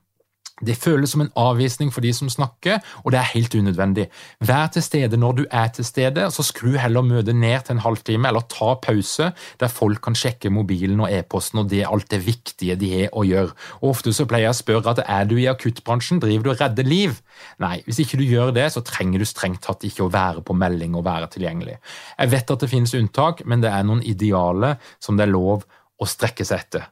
Det 0.66 0.76
føles 0.76 1.12
som 1.14 1.24
en 1.24 1.32
avvisning 1.38 1.92
for 1.92 2.04
de 2.04 2.12
som 2.16 2.30
snakker, 2.30 2.80
og 3.04 3.12
det 3.12 3.20
er 3.20 3.30
helt 3.32 3.54
unødvendig. 3.54 4.06
Vær 4.44 4.68
til 4.74 4.84
stede 4.84 5.20
når 5.20 5.36
du 5.38 5.44
er 5.50 5.68
til 5.74 5.86
stede, 5.88 6.26
så 6.30 6.44
skru 6.46 6.74
heller 6.80 7.04
møtet 7.06 7.36
ned 7.36 7.64
til 7.66 7.78
en 7.78 7.84
halvtime, 7.84 8.28
eller 8.28 8.44
ta 8.50 8.74
pause 8.82 9.30
der 9.60 9.72
folk 9.72 10.02
kan 10.04 10.16
sjekke 10.16 10.52
mobilen 10.52 11.00
og 11.00 11.12
e-posten 11.12 11.62
og 11.62 11.70
det 11.70 11.86
alt 11.88 12.10
det 12.12 12.22
viktige 12.26 12.76
de 12.80 12.92
har 12.92 13.16
å 13.16 13.24
gjøre. 13.26 13.56
Og 13.80 13.90
Ofte 13.90 14.12
så 14.14 14.26
pleier 14.28 14.48
jeg 14.48 14.54
å 14.54 14.60
spørre 14.60 14.94
at 14.94 15.02
er 15.06 15.26
du 15.28 15.34
i 15.40 15.48
akuttbransjen, 15.50 16.20
driver 16.22 16.46
du 16.46 16.52
og 16.54 16.60
redder 16.62 16.86
liv? 16.86 17.18
Nei, 17.62 17.80
hvis 17.86 18.02
ikke 18.04 18.20
du 18.20 18.24
gjør 18.28 18.54
det, 18.56 18.68
så 18.72 18.84
trenger 18.86 19.20
du 19.20 19.28
strengt 19.28 19.64
tatt 19.66 19.84
ikke 19.88 20.06
å 20.06 20.12
være 20.12 20.44
på 20.46 20.56
melding 20.56 20.94
og 20.96 21.04
være 21.08 21.28
tilgjengelig. 21.34 21.80
Jeg 22.16 22.32
vet 22.36 22.54
at 22.54 22.64
det 22.64 22.70
finnes 22.70 22.96
unntak, 22.96 23.44
men 23.48 23.64
det 23.64 23.72
er 23.72 23.84
noen 23.88 24.04
idealer 24.06 24.78
som 25.02 25.18
det 25.18 25.26
er 25.26 25.34
lov 25.34 25.66
å 26.00 26.08
strekke 26.08 26.46
seg 26.46 26.64
etter. 26.64 26.88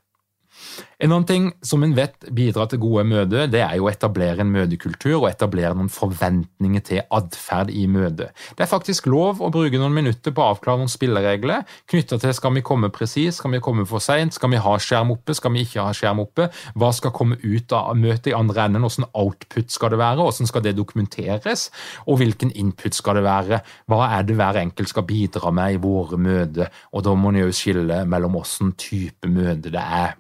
En 0.99 1.13
annen 1.13 1.27
ting 1.29 1.45
som 1.63 1.85
en 1.87 1.93
vet 1.95 2.27
bidrar 2.35 2.67
til 2.71 2.81
gode 2.83 3.05
møter, 3.07 3.47
det 3.47 3.61
er 3.63 3.77
jo 3.79 3.87
å 3.87 3.91
etablere 3.93 4.43
en 4.43 4.51
møtekultur 4.51 5.21
og 5.21 5.29
etablere 5.29 5.77
noen 5.79 5.91
forventninger 5.93 6.83
til 6.89 7.05
atferd 7.15 7.71
i 7.71 7.85
møtet. 7.91 8.35
Det 8.59 8.65
er 8.65 8.71
faktisk 8.71 9.07
lov 9.07 9.39
å 9.39 9.51
bruke 9.55 9.79
noen 9.79 9.95
minutter 9.95 10.35
på 10.35 10.43
å 10.43 10.57
avklare 10.57 10.83
noen 10.83 10.91
spilleregler 10.91 11.63
knytta 11.91 12.19
til 12.19 12.35
skal 12.35 12.57
vi 12.57 12.65
komme 12.67 12.91
presis, 12.95 13.39
skal 13.39 13.55
vi 13.55 13.63
komme 13.63 13.87
for 13.87 14.03
seint, 14.03 14.35
skal 14.35 14.51
vi 14.53 14.63
ha 14.65 14.75
skjerm 14.83 15.15
oppe, 15.15 15.39
skal 15.39 15.55
vi 15.55 15.63
ikke 15.69 15.87
ha 15.87 15.95
skjerm 15.95 16.25
oppe, 16.25 16.51
hva 16.75 16.93
skal 16.97 17.15
komme 17.15 17.39
ut 17.45 17.79
av 17.79 17.95
møtet 17.99 18.33
i 18.33 18.37
andre 18.37 18.67
enden, 18.67 18.83
hvordan 18.83 19.11
output 19.15 19.71
skal 19.75 19.95
det 19.95 20.03
være, 20.03 20.21
hvordan 20.25 20.51
skal 20.51 20.67
det 20.67 20.77
dokumenteres, 20.83 21.69
og 22.11 22.19
hvilken 22.19 22.51
input 22.59 22.99
skal 22.99 23.21
det 23.21 23.27
være, 23.29 23.63
hva 23.87 24.05
er 24.19 24.27
det 24.27 24.39
hver 24.39 24.59
enkelt 24.67 24.91
skal 24.91 25.07
bidra 25.07 25.55
med 25.55 25.79
i 25.79 25.83
våre 25.83 26.19
møter, 26.19 26.75
og 26.91 27.07
da 27.07 27.15
må 27.15 27.31
en 27.31 27.45
jo 27.45 27.53
skille 27.55 28.03
mellom 28.09 28.43
åssen 28.43 28.75
type 28.79 29.31
møte 29.31 29.71
det 29.71 29.85
er. 29.85 30.19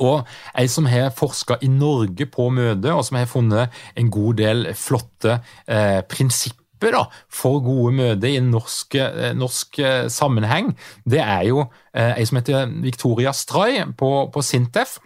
Og 0.00 0.24
ei 0.56 0.68
som 0.72 0.88
har 0.88 1.12
forska 1.12 1.58
i 1.60 1.68
Norge 1.68 2.26
på 2.32 2.48
møte, 2.54 2.94
og 2.94 3.04
som 3.04 3.18
har 3.20 3.28
funnet 3.28 3.82
en 3.98 4.10
god 4.12 4.40
del 4.40 4.66
flotte 4.78 5.36
eh, 5.68 6.00
prinsipper 6.08 6.96
da, 6.96 7.04
for 7.30 7.60
gode 7.62 7.92
møter 7.98 8.32
i 8.32 8.40
norsk, 8.42 8.96
eh, 8.96 9.30
norsk 9.36 9.78
eh, 9.84 10.08
sammenheng, 10.10 10.72
det 11.04 11.20
er 11.20 11.46
jo 11.50 11.66
eh, 11.92 12.16
ei 12.16 12.26
som 12.26 12.40
heter 12.40 12.72
Victoria 12.82 13.34
Stray 13.36 13.84
på, 13.98 14.12
på 14.32 14.42
Sintef. 14.42 14.98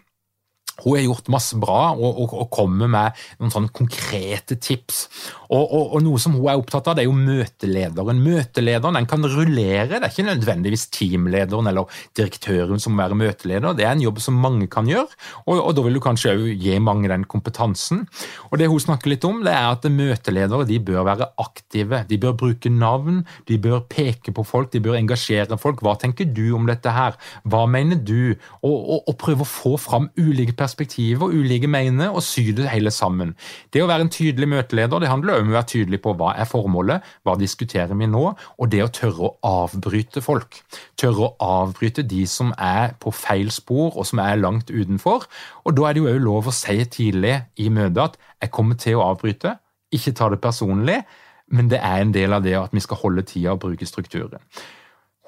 Hun 0.84 0.98
har 0.98 1.06
gjort 1.06 1.30
masse 1.32 1.56
bra 1.56 1.94
og, 1.96 2.18
og, 2.20 2.32
og 2.36 2.50
kommer 2.52 2.90
med 2.92 3.20
noen 3.40 3.52
sånne 3.52 3.72
konkrete 3.72 4.58
tips. 4.60 5.06
Og, 5.50 5.62
og, 5.64 5.94
og, 5.94 6.02
Noe 6.06 6.20
som 6.22 6.36
hun 6.36 6.48
er 6.50 6.60
opptatt 6.60 6.90
av, 6.90 6.96
det 6.96 7.04
er 7.04 7.08
jo 7.08 7.16
møtelederen. 7.16 8.22
Møtelederen 8.22 8.98
den 8.98 9.08
kan 9.10 9.26
rullere. 9.26 9.88
Det 9.96 10.02
er 10.02 10.12
ikke 10.12 10.26
nødvendigvis 10.28 10.86
teamlederen 10.94 11.70
eller 11.70 11.90
direktøren 12.18 12.82
som 12.82 12.96
må 12.96 13.04
være 13.04 13.18
møteleder. 13.18 13.76
Det 13.76 13.86
er 13.86 13.94
en 13.94 14.04
jobb 14.04 14.20
som 14.22 14.38
mange 14.42 14.68
kan 14.72 14.88
gjøre, 14.90 15.08
og, 15.46 15.68
da 15.76 15.84
vil 15.84 15.98
du 15.98 16.02
kanskje 16.02 16.34
òg 16.36 16.62
gi 16.62 16.78
mange 16.82 17.10
den 17.10 17.26
kompetansen. 17.28 18.06
Og 18.50 18.58
Det 18.58 18.68
hun 18.70 18.82
snakker 18.82 19.12
litt 19.12 19.24
om, 19.28 19.42
det 19.44 19.52
er 19.54 19.68
at 19.70 19.84
møteledere 19.90 20.66
de 20.68 20.78
bør 20.82 21.04
være 21.06 21.30
aktive. 21.42 22.02
De 22.08 22.18
bør 22.20 22.36
bruke 22.38 22.70
navn, 22.72 23.24
de 23.48 23.58
bør 23.62 23.84
peke 23.90 24.32
på 24.34 24.44
folk, 24.46 24.72
de 24.72 24.82
bør 24.82 24.98
engasjere 24.98 25.58
folk. 25.60 25.82
Hva 25.84 25.96
tenker 26.00 26.28
du 26.30 26.54
om 26.56 26.66
dette 26.68 26.90
her? 26.92 27.16
Hva 27.44 27.64
mener 27.70 28.00
du? 28.00 28.34
Og, 28.66 29.14
prøve 29.16 29.46
å 29.46 29.48
få 29.48 29.74
fram 29.80 30.10
ulike 30.20 30.54
perspektiver, 30.56 31.32
ulike 31.32 31.68
mener, 31.70 32.12
og 32.12 32.24
sy 32.24 32.50
det 32.56 32.68
hele 32.70 32.92
sammen. 32.92 33.34
Det 33.72 33.82
å 33.82 33.88
være 33.88 34.06
en 34.06 34.12
tydelig 34.12 34.48
møteleder 34.50 35.02
det 35.02 35.10
handler 35.10 35.35
om 35.42 35.50
å 35.50 35.56
være 35.56 35.70
tydelig 35.72 36.00
på 36.04 36.14
hva 36.18 36.32
er 36.38 36.48
formålet, 36.48 37.04
hva 37.26 37.36
diskuterer 37.40 37.96
vi 37.98 38.08
nå, 38.10 38.24
og 38.34 38.70
det 38.72 38.82
å 38.84 38.90
tørre 38.92 39.28
å 39.28 39.34
avbryte 39.46 40.22
folk. 40.24 40.60
Tørre 41.00 41.28
å 41.28 41.34
avbryte 41.62 42.04
de 42.06 42.24
som 42.30 42.54
er 42.58 42.96
på 43.02 43.12
feil 43.14 43.52
spor, 43.54 43.92
og 43.96 44.08
som 44.08 44.22
er 44.24 44.40
langt 44.40 44.72
utenfor. 44.72 45.28
Og 45.64 45.76
Da 45.76 45.88
er 45.88 45.94
det 45.94 46.02
jo 46.02 46.10
òg 46.14 46.24
lov 46.24 46.48
å 46.48 46.54
si 46.54 46.78
tidlig 46.84 47.36
i 47.56 47.68
møtet 47.68 48.02
at 48.02 48.18
'jeg 48.40 48.50
kommer 48.50 48.74
til 48.74 48.96
å 48.96 49.14
avbryte', 49.14 49.58
ikke 49.92 50.14
ta 50.14 50.28
det 50.28 50.40
personlig, 50.40 51.04
men 51.48 51.68
det 51.68 51.78
er 51.78 52.00
en 52.02 52.12
del 52.12 52.32
av 52.32 52.42
det 52.42 52.56
at 52.58 52.72
vi 52.72 52.80
skal 52.80 52.96
holde 52.96 53.22
tida 53.22 53.52
og 53.52 53.60
bruke 53.60 53.86
strukturen. 53.86 54.40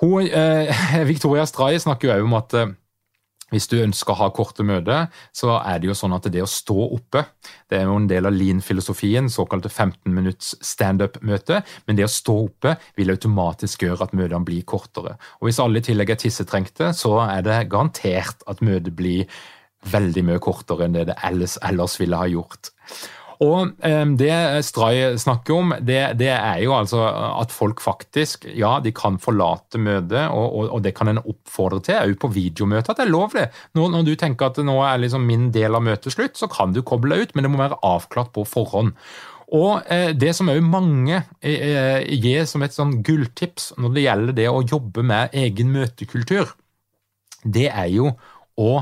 Hun, 0.01 0.27
eh, 0.27 1.05
Victoria 1.13 1.45
Stray 1.45 1.79
snakker 1.79 2.09
jo 2.09 2.15
òg 2.15 2.25
om 2.25 2.35
at 2.35 2.55
eh, 2.55 2.75
hvis 3.53 3.69
du 3.71 3.79
ønsker 3.81 4.13
å 4.13 4.19
ha 4.23 4.29
korte 4.35 4.65
møter, 4.67 5.09
så 5.33 5.57
er 5.59 5.81
det 5.81 5.89
jo 5.91 5.97
sånn 5.97 6.17
at 6.17 6.29
det 6.33 6.43
å 6.45 6.49
stå 6.49 6.77
oppe 6.99 7.25
Det 7.69 7.79
er 7.79 7.85
jo 7.89 7.97
en 7.99 8.09
del 8.09 8.29
av 8.29 8.33
lean-filosofien, 8.33 9.29
såkalte 9.33 9.69
15 9.69 10.13
minutts 10.13 10.55
standup-møte. 10.65 11.61
Men 11.87 11.99
det 11.99 12.07
å 12.07 12.13
stå 12.13 12.35
oppe 12.47 12.75
vil 12.97 13.13
automatisk 13.13 13.85
gjøre 13.85 14.09
at 14.09 14.17
møtene 14.17 14.45
blir 14.45 14.65
kortere. 14.69 15.17
Og 15.41 15.49
Hvis 15.49 15.61
alle 15.61 15.83
i 15.83 15.85
tillegg 15.85 16.15
er 16.15 16.21
tissetrengte, 16.21 16.93
så 16.97 17.19
er 17.27 17.45
det 17.45 17.59
garantert 17.73 18.45
at 18.49 18.65
møtet 18.65 18.97
blir 18.97 19.29
veldig 19.89 20.25
mye 20.27 20.43
kortere 20.43 20.89
enn 20.89 20.97
det 20.97 21.07
det 21.11 21.19
ellers, 21.25 21.59
ellers 21.65 21.99
ville 22.01 22.19
ha 22.19 22.29
gjort. 22.29 22.73
Og 23.45 23.71
ehm, 23.87 24.17
Det 24.19 24.33
Stray 24.67 25.15
snakker 25.21 25.55
om, 25.55 25.75
det, 25.79 26.01
det, 26.19 26.31
er 26.35 26.59
jo 26.65 26.75
altså 26.75 27.05
at 27.39 27.55
folk 27.55 27.81
faktisk 27.83 28.49
ja, 28.51 28.79
de 28.83 28.91
kan 28.95 29.21
forlate 29.23 29.79
møtet, 29.79 30.27
og, 30.27 30.47
og, 30.49 30.71
og 30.75 30.83
det 30.83 30.95
kan 30.99 31.13
en 31.13 31.23
oppfordre 31.23 31.81
til 31.87 32.01
òg 32.01 32.17
på 32.19 32.33
videomøter. 32.35 32.91
At 32.91 32.99
det 32.99 33.07
er 33.07 33.15
lov, 33.15 33.31
det. 33.37 33.49
Når, 33.79 33.93
når, 33.95 34.07
du 34.09 34.15
tenker 34.19 34.51
at 34.51 34.59
nå 34.67 34.79
er 34.83 35.03
liksom 35.05 35.27
min 35.29 35.49
del 35.55 35.79
av 35.79 35.87
møtet 35.87 36.17
slutt, 36.17 36.39
så 36.39 36.51
kan 36.51 36.75
du 36.75 36.83
koble 36.83 37.15
deg 37.15 37.29
ut, 37.29 37.37
men 37.37 37.47
det 37.47 37.53
må 37.55 37.63
være 37.63 37.79
avklart 37.87 38.35
på 38.35 38.47
forhånd. 38.49 38.97
Og 39.55 39.87
eh, 39.89 40.11
Det 40.19 40.35
som 40.37 40.51
òg 40.53 40.61
mange 40.65 41.23
eh, 41.41 42.03
gir 42.19 42.45
som 42.49 42.67
et 42.67 42.75
sånn 42.75 42.99
gulltips 43.07 43.73
når 43.79 43.95
det 43.95 44.07
gjelder 44.09 44.39
det 44.43 44.51
å 44.51 44.67
jobbe 44.67 45.07
med 45.07 45.33
egen 45.47 45.71
møtekultur, 45.73 46.51
det 47.47 47.69
er 47.71 47.87
jo 47.95 48.13
å 48.59 48.73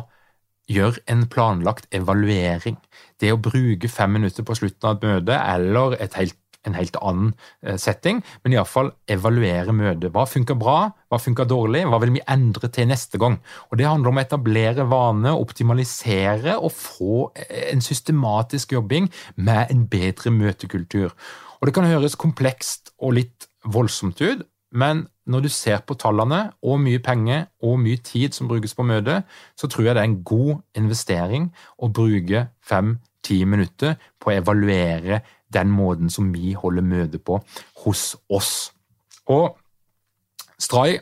gjøre 0.66 1.02
en 1.12 1.26
planlagt 1.30 1.86
evaluering 1.94 2.78
det 3.22 3.32
å 3.32 3.40
bruke 3.40 3.90
fem 3.90 4.12
minutter 4.18 4.44
på 4.46 4.56
slutten 4.58 4.88
av 4.88 4.98
et 4.98 5.06
møte 5.08 5.38
eller 5.38 5.96
helt, 6.16 6.38
en 6.66 6.76
helt 6.76 6.96
annen 6.98 7.32
eh, 7.62 7.76
setting, 7.80 8.22
men 8.42 8.56
iallfall 8.56 8.90
evaluere 9.12 9.74
møtet. 9.76 10.10
Hva 10.14 10.26
funker 10.28 10.58
bra, 10.58 10.78
hva 11.10 11.20
funker 11.22 11.48
dårlig, 11.48 11.84
hva 11.86 12.00
vil 12.02 12.16
vi 12.16 12.24
endre 12.32 12.70
til 12.74 12.90
neste 12.90 13.20
gang? 13.22 13.38
Og 13.70 13.78
Det 13.78 13.88
handler 13.88 14.12
om 14.12 14.20
å 14.20 14.24
etablere 14.24 14.88
vaner, 14.90 15.38
optimalisere 15.38 16.58
og 16.58 16.74
få 16.74 17.30
eh, 17.38 17.70
en 17.72 17.84
systematisk 17.84 18.76
jobbing 18.76 19.08
med 19.36 19.72
en 19.72 19.86
bedre 19.90 20.34
møtekultur. 20.34 21.14
Og 21.60 21.68
Det 21.68 21.76
kan 21.76 21.88
høres 21.88 22.18
komplekst 22.20 22.92
og 22.98 23.16
litt 23.20 23.48
voldsomt 23.66 24.20
ut, 24.22 24.44
men 24.76 25.06
når 25.26 25.46
du 25.46 25.48
ser 25.50 25.80
på 25.86 25.96
tallene 25.98 26.52
og 26.62 26.78
mye 26.82 27.00
penger 27.02 27.48
og 27.64 27.80
mye 27.82 27.98
tid 28.04 28.36
som 28.36 28.48
brukes 28.50 28.76
på 28.76 28.84
møtet, 28.86 29.26
så 29.58 29.68
tror 29.70 29.88
jeg 29.88 29.96
det 29.96 30.04
er 30.04 30.10
en 30.10 30.22
god 30.26 30.60
investering 30.78 31.48
å 31.82 31.90
bruke 31.90 32.46
fem-ti 32.62 33.40
minutter 33.48 33.96
på 34.20 34.30
å 34.30 34.36
evaluere 34.36 35.22
den 35.54 35.72
måten 35.72 36.12
som 36.12 36.28
vi 36.34 36.54
holder 36.58 36.86
møte 36.86 37.18
på 37.18 37.40
hos 37.84 38.12
oss. 38.28 38.70
Og 39.26 39.56
Stray 40.62 41.00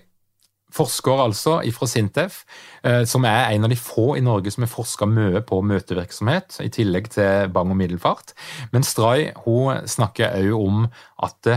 forsker 0.75 1.21
altså 1.23 1.59
fra 1.75 1.87
Sintef, 1.87 2.41
eh, 2.83 3.05
som 3.07 3.25
er 3.29 3.53
en 3.53 3.67
av 3.67 3.71
de 3.71 3.79
få 3.79 4.17
i 4.19 4.25
Norge 4.25 4.51
som 4.51 4.65
har 4.65 4.73
forska 4.73 5.07
mye 5.07 5.43
på 5.47 5.61
møtevirksomhet, 5.63 6.59
i 6.65 6.71
tillegg 6.73 7.13
til 7.15 7.53
bang- 7.55 7.71
og 7.71 7.79
middelfart. 7.79 8.35
Men 8.73 8.83
Stray 8.83 9.31
hun 9.45 9.87
snakker 9.87 10.35
også 10.35 10.59
om 10.67 10.89
at 11.23 11.53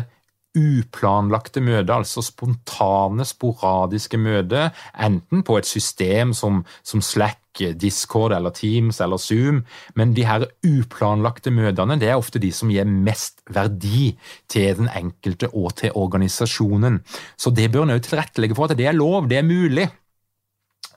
uplanlagte 0.58 1.62
møter, 1.64 1.94
altså 1.96 2.24
spontane, 2.26 3.26
sporadiske 3.28 4.20
møter, 4.20 4.72
enten 4.94 5.44
på 5.48 5.60
et 5.60 5.70
system 5.70 6.34
som, 6.38 6.64
som, 6.84 7.04
Slack, 7.04 7.42
Discord 7.58 8.36
eller 8.36 8.54
Teams 8.54 9.00
eller 9.02 9.18
Zoom, 9.18 9.64
men 9.98 10.12
de 10.14 10.28
her 10.28 10.46
uplanlagte 10.66 11.50
møtene 11.54 11.98
det 11.98 12.12
er 12.12 12.20
ofte 12.20 12.42
de 12.42 12.52
som 12.54 12.70
gir 12.70 12.86
mest 12.86 13.42
verdi 13.50 14.12
til 14.52 14.84
den 14.84 14.92
enkelte 14.94 15.50
og 15.54 15.74
til 15.80 15.96
organisasjonen. 15.98 17.02
Så 17.38 17.50
det 17.50 17.72
bør 17.74 17.88
en 17.88 17.96
òg 17.96 18.04
tilrettelegge 18.06 18.58
for 18.58 18.70
at 18.70 18.78
det 18.78 18.86
er 18.90 18.98
lov, 18.98 19.26
det 19.30 19.42
er 19.42 19.48
mulig. 19.48 19.88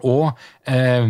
Og 0.09 0.31
eh, 0.69 1.07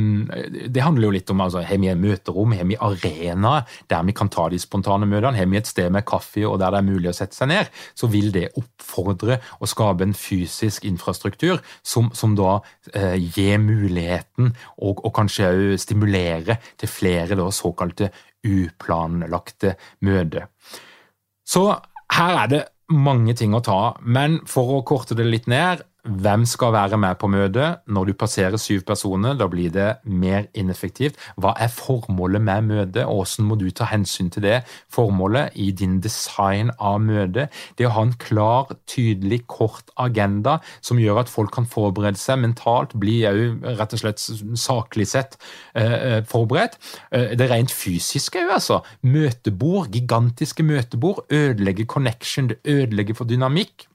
Det 0.69 0.83
handler 0.85 1.09
jo 1.09 1.15
litt 1.15 1.31
om 1.33 1.43
altså, 1.45 1.63
har 1.67 1.81
vi 1.81 1.93
møterom, 1.95 2.55
har 2.57 2.69
vi 2.69 2.79
arena 2.81 3.61
der 3.91 4.07
vi 4.07 4.15
kan 4.17 4.31
ta 4.33 4.49
de 4.51 4.59
spontane 4.61 5.09
møtene, 5.09 5.37
har 5.39 5.51
vi 5.51 5.61
et 5.61 5.71
sted 5.71 5.91
med 5.93 6.07
kaffe 6.09 6.45
og 6.49 6.59
der 6.61 6.75
det 6.75 6.81
er 6.81 6.89
mulig 6.89 7.11
å 7.11 7.17
sette 7.17 7.37
seg 7.37 7.51
ned, 7.51 7.71
så 7.95 8.09
vil 8.11 8.31
det 8.35 8.51
oppfordre 8.59 9.41
og 9.59 9.71
skape 9.71 10.07
en 10.07 10.17
fysisk 10.17 10.87
infrastruktur 10.89 11.61
som, 11.83 12.11
som 12.17 12.37
da 12.39 12.59
eh, 12.95 13.17
gir 13.19 13.61
muligheten 13.63 14.53
og, 14.79 15.05
og 15.05 15.13
kanskje 15.17 15.51
òg 15.51 15.79
stimulere 15.81 16.61
til 16.81 16.91
flere 16.91 17.39
da, 17.39 17.49
såkalte 17.55 18.11
uplanlagte 18.47 19.75
møter. 20.07 20.49
Så 21.45 21.67
her 22.15 22.37
er 22.45 22.51
det 22.51 22.63
mange 22.91 23.35
ting 23.39 23.55
å 23.55 23.63
ta, 23.65 23.95
men 24.03 24.41
for 24.51 24.79
å 24.79 24.85
korte 24.87 25.17
det 25.19 25.29
litt 25.29 25.49
ned 25.51 25.85
hvem 26.05 26.45
skal 26.49 26.73
være 26.73 26.99
med 26.99 27.19
på 27.21 27.29
møtet? 27.29 27.83
Når 27.87 28.05
du 28.05 28.13
passerer 28.19 28.57
syv 28.57 28.85
personer, 28.89 29.35
da 29.37 29.47
blir 29.51 29.71
det 29.75 29.89
mer 30.05 30.47
ineffektivt. 30.57 31.19
Hva 31.37 31.53
er 31.61 31.69
formålet 31.73 32.43
med 32.43 32.69
møtet, 32.71 33.05
og 33.05 33.25
hvordan 33.25 33.49
må 33.49 33.59
du 33.61 33.69
ta 33.71 33.89
hensyn 33.91 34.31
til 34.33 34.45
det 34.45 34.61
formålet 34.93 35.57
i 35.61 35.71
din 35.77 35.99
design 36.01 36.73
av 36.79 37.01
møtet? 37.05 37.53
Det 37.79 37.89
å 37.89 37.93
ha 37.97 38.07
en 38.07 38.17
klar, 38.21 38.73
tydelig, 38.89 39.43
kort 39.51 39.93
agenda 40.01 40.59
som 40.81 41.01
gjør 41.01 41.23
at 41.25 41.33
folk 41.33 41.53
kan 41.55 41.69
forberede 41.69 42.21
seg 42.21 42.41
mentalt, 42.45 42.97
blir 43.01 43.29
òg 43.31 43.69
rett 43.81 43.97
og 43.97 44.03
slett 44.05 44.25
saklig 44.59 45.09
sett 45.11 45.37
eh, 45.75 45.97
eh, 45.99 46.19
forberedt. 46.29 46.79
Eh, 47.13 47.37
det 47.37 47.51
rent 47.53 47.75
fysiske 47.75 48.47
òg, 48.47 48.57
altså. 48.57 48.81
Møtebord, 49.05 49.93
gigantiske 49.93 50.65
møtebord, 50.65 51.27
ødelegger 51.29 51.89
connection, 51.91 52.51
det 52.51 52.61
ødelegger 52.65 53.21
for 53.21 53.29
dynamikk. 53.29 53.90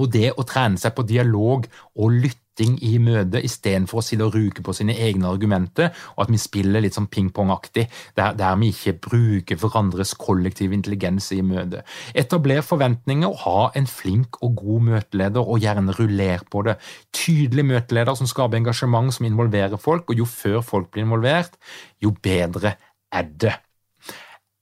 Og 0.00 0.10
det 0.14 0.32
å 0.34 0.44
trene 0.48 0.80
seg 0.80 0.94
på 0.96 1.04
dialog 1.06 1.66
og 1.94 2.16
lytting 2.24 2.76
i 2.86 2.96
møtet 3.02 3.46
istedenfor 3.46 4.00
å 4.00 4.04
sitte 4.04 4.26
og 4.26 4.34
ruke 4.36 4.62
på 4.64 4.74
sine 4.76 4.94
egne 5.06 5.28
argumenter, 5.30 5.90
og 6.14 6.24
at 6.24 6.32
vi 6.32 6.40
spiller 6.42 6.82
litt 6.82 6.96
sånn 6.96 7.10
pingpongaktig, 7.10 7.86
der, 8.18 8.36
der 8.38 8.56
vi 8.60 8.70
ikke 8.74 8.96
bruker 9.08 9.58
hverandres 9.60 10.14
kollektive 10.18 10.76
intelligens 10.76 11.30
i 11.34 11.40
møtet. 11.46 11.86
Etabler 12.14 12.62
forventninger 12.66 13.30
og 13.30 13.42
ha 13.44 13.58
en 13.78 13.90
flink 13.90 14.40
og 14.42 14.58
god 14.62 14.88
møteleder, 14.90 15.42
og 15.42 15.62
gjerne 15.62 15.94
ruller 15.98 16.46
på 16.50 16.64
det. 16.66 16.78
Tydelig 17.14 17.66
møteleder 17.70 18.18
som 18.18 18.30
skaper 18.30 18.62
engasjement, 18.62 19.14
som 19.14 19.28
involverer 19.30 19.78
folk, 19.82 20.10
og 20.10 20.24
jo 20.24 20.26
før 20.30 20.60
folk 20.64 20.90
blir 20.94 21.06
involvert, 21.06 21.58
jo 22.02 22.14
bedre 22.22 22.76
er 23.14 23.30
det. 23.30 23.54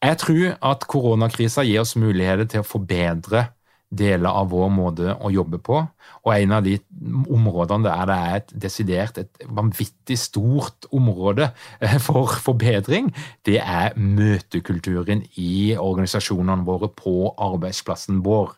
Jeg 0.02 0.18
tror 0.18 0.56
at 0.66 0.84
koronakrisa 0.90 1.62
gir 1.62 1.84
oss 1.84 1.94
muligheter 1.94 2.48
til 2.50 2.64
å 2.64 2.66
forbedre 2.66 3.46
deler 3.92 4.32
av 4.32 4.48
vår 4.52 4.70
måte 4.72 5.12
å 5.20 5.30
jobbe 5.32 5.60
på. 5.62 5.82
Og 6.24 6.32
en 6.32 6.54
av 6.56 6.64
de 6.64 6.78
områdene 7.32 7.84
der 7.86 8.08
det 8.08 8.16
er 8.16 8.36
et 8.38 8.52
desidert 8.64 9.20
et 9.20 9.46
vanvittig 9.52 10.16
stort 10.20 10.88
område 10.94 11.50
eh, 11.80 11.98
for 12.02 12.32
forbedring, 12.44 13.12
det 13.46 13.60
er 13.60 13.96
møtekulturen 13.98 15.24
i 15.40 15.74
organisasjonene 15.76 16.66
våre 16.66 16.90
på 16.96 17.34
arbeidsplassen 17.36 18.22
vår. 18.24 18.54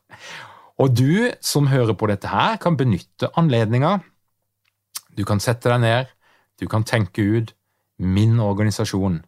Og 0.82 0.94
du 0.94 1.30
som 1.44 1.70
hører 1.70 1.94
på 1.98 2.08
dette 2.10 2.30
her, 2.30 2.58
kan 2.62 2.78
benytte 2.78 3.30
anledninga. 3.38 3.98
Du 5.14 5.22
kan 5.26 5.42
sette 5.42 5.70
deg 5.70 5.82
ned, 5.84 6.10
du 6.58 6.66
kan 6.70 6.86
tenke 6.86 7.22
ut 7.22 7.54
min 7.98 8.40
organisasjon, 8.42 9.20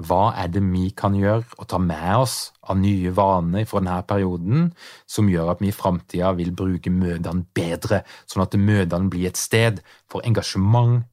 hva 0.00 0.32
er 0.40 0.48
det 0.52 0.62
vi 0.64 0.88
kan 0.96 1.14
gjøre 1.14 1.44
og 1.58 1.68
ta 1.68 1.78
med 1.82 2.22
oss 2.22 2.36
av 2.64 2.78
nye 2.80 3.12
vaner 3.14 3.66
fra 3.68 3.82
denne 3.82 4.00
perioden 4.08 4.70
som 5.10 5.28
gjør 5.30 5.52
at 5.52 5.62
vi 5.62 5.68
i 5.68 5.76
framtida 5.76 6.32
vil 6.38 6.52
bruke 6.56 6.90
møtene 6.90 7.44
bedre, 7.54 8.02
sånn 8.26 8.44
at 8.46 8.56
møtene 8.56 9.12
blir 9.12 9.28
et 9.30 9.40
sted 9.40 9.82
for 10.10 10.24
engasjement, 10.26 11.04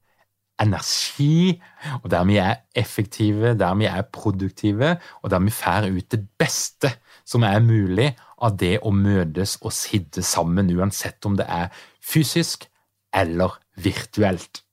energi, 0.60 1.60
og 2.04 2.10
der 2.12 2.26
vi 2.28 2.39
er 2.42 2.58
effektive, 2.76 3.54
der 3.60 3.76
vi 3.80 3.88
er 3.88 4.08
produktive, 4.12 4.98
og 5.24 5.32
der 5.32 5.44
vi 5.44 5.54
får 5.56 5.88
ut 5.88 6.10
det 6.12 6.24
beste 6.39 6.92
som 7.28 7.46
er 7.48 7.62
mulig 7.63 8.10
av 8.44 8.58
det 8.60 8.78
å 8.84 8.92
møtes 8.96 9.58
og 9.62 9.76
sitte 9.76 10.24
sammen, 10.26 10.72
uansett 10.76 11.26
om 11.28 11.38
det 11.39 11.48
er 11.48 11.70
fysisk 12.04 12.68
eller 13.15 13.60
virtuelt. 13.80 14.63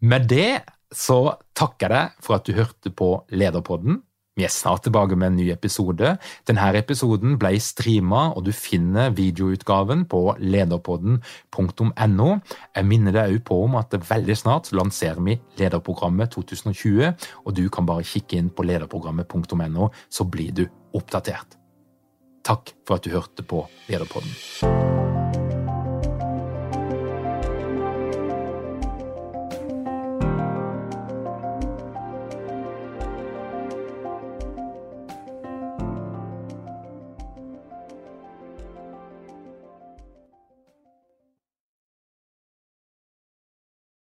Med 0.00 0.28
det 0.30 0.62
så 0.94 1.38
takker 1.56 1.88
jeg 1.88 1.94
deg 1.94 2.22
for 2.24 2.38
at 2.38 2.46
du 2.48 2.56
hørte 2.56 2.92
på 2.94 3.10
Lederpodden. 3.34 4.02
Vi 4.38 4.44
er 4.46 4.52
snart 4.54 4.84
tilbake 4.86 5.16
med 5.18 5.32
en 5.32 5.38
ny 5.40 5.48
episode. 5.50 6.12
Denne 6.46 6.68
episoden 6.78 7.34
ble 7.42 7.56
streama, 7.58 8.28
og 8.38 8.44
du 8.46 8.52
finner 8.54 9.10
videoutgaven 9.10 10.04
på 10.06 10.20
lederpodden.no. 10.38 12.28
Jeg 12.76 12.86
minner 12.86 13.16
deg 13.16 13.34
òg 13.34 13.42
på 13.50 13.58
om 13.64 13.74
at 13.80 13.98
veldig 13.98 14.38
snart 14.38 14.70
lanserer 14.70 15.18
vi 15.26 15.40
Lederprogrammet 15.58 16.36
2020, 16.36 17.10
og 17.42 17.58
du 17.58 17.66
kan 17.66 17.88
bare 17.88 18.06
kikke 18.06 18.38
inn 18.38 18.54
på 18.54 18.68
lederprogrammet.no, 18.70 19.90
så 20.06 20.30
blir 20.30 20.54
du 20.54 20.68
oppdatert. 20.94 21.58
Takk 22.46 22.76
for 22.86 22.96
at 22.96 23.04
du 23.04 23.12
hørte 23.18 23.42
på 23.42 23.66
Lederpodden. 23.90 25.07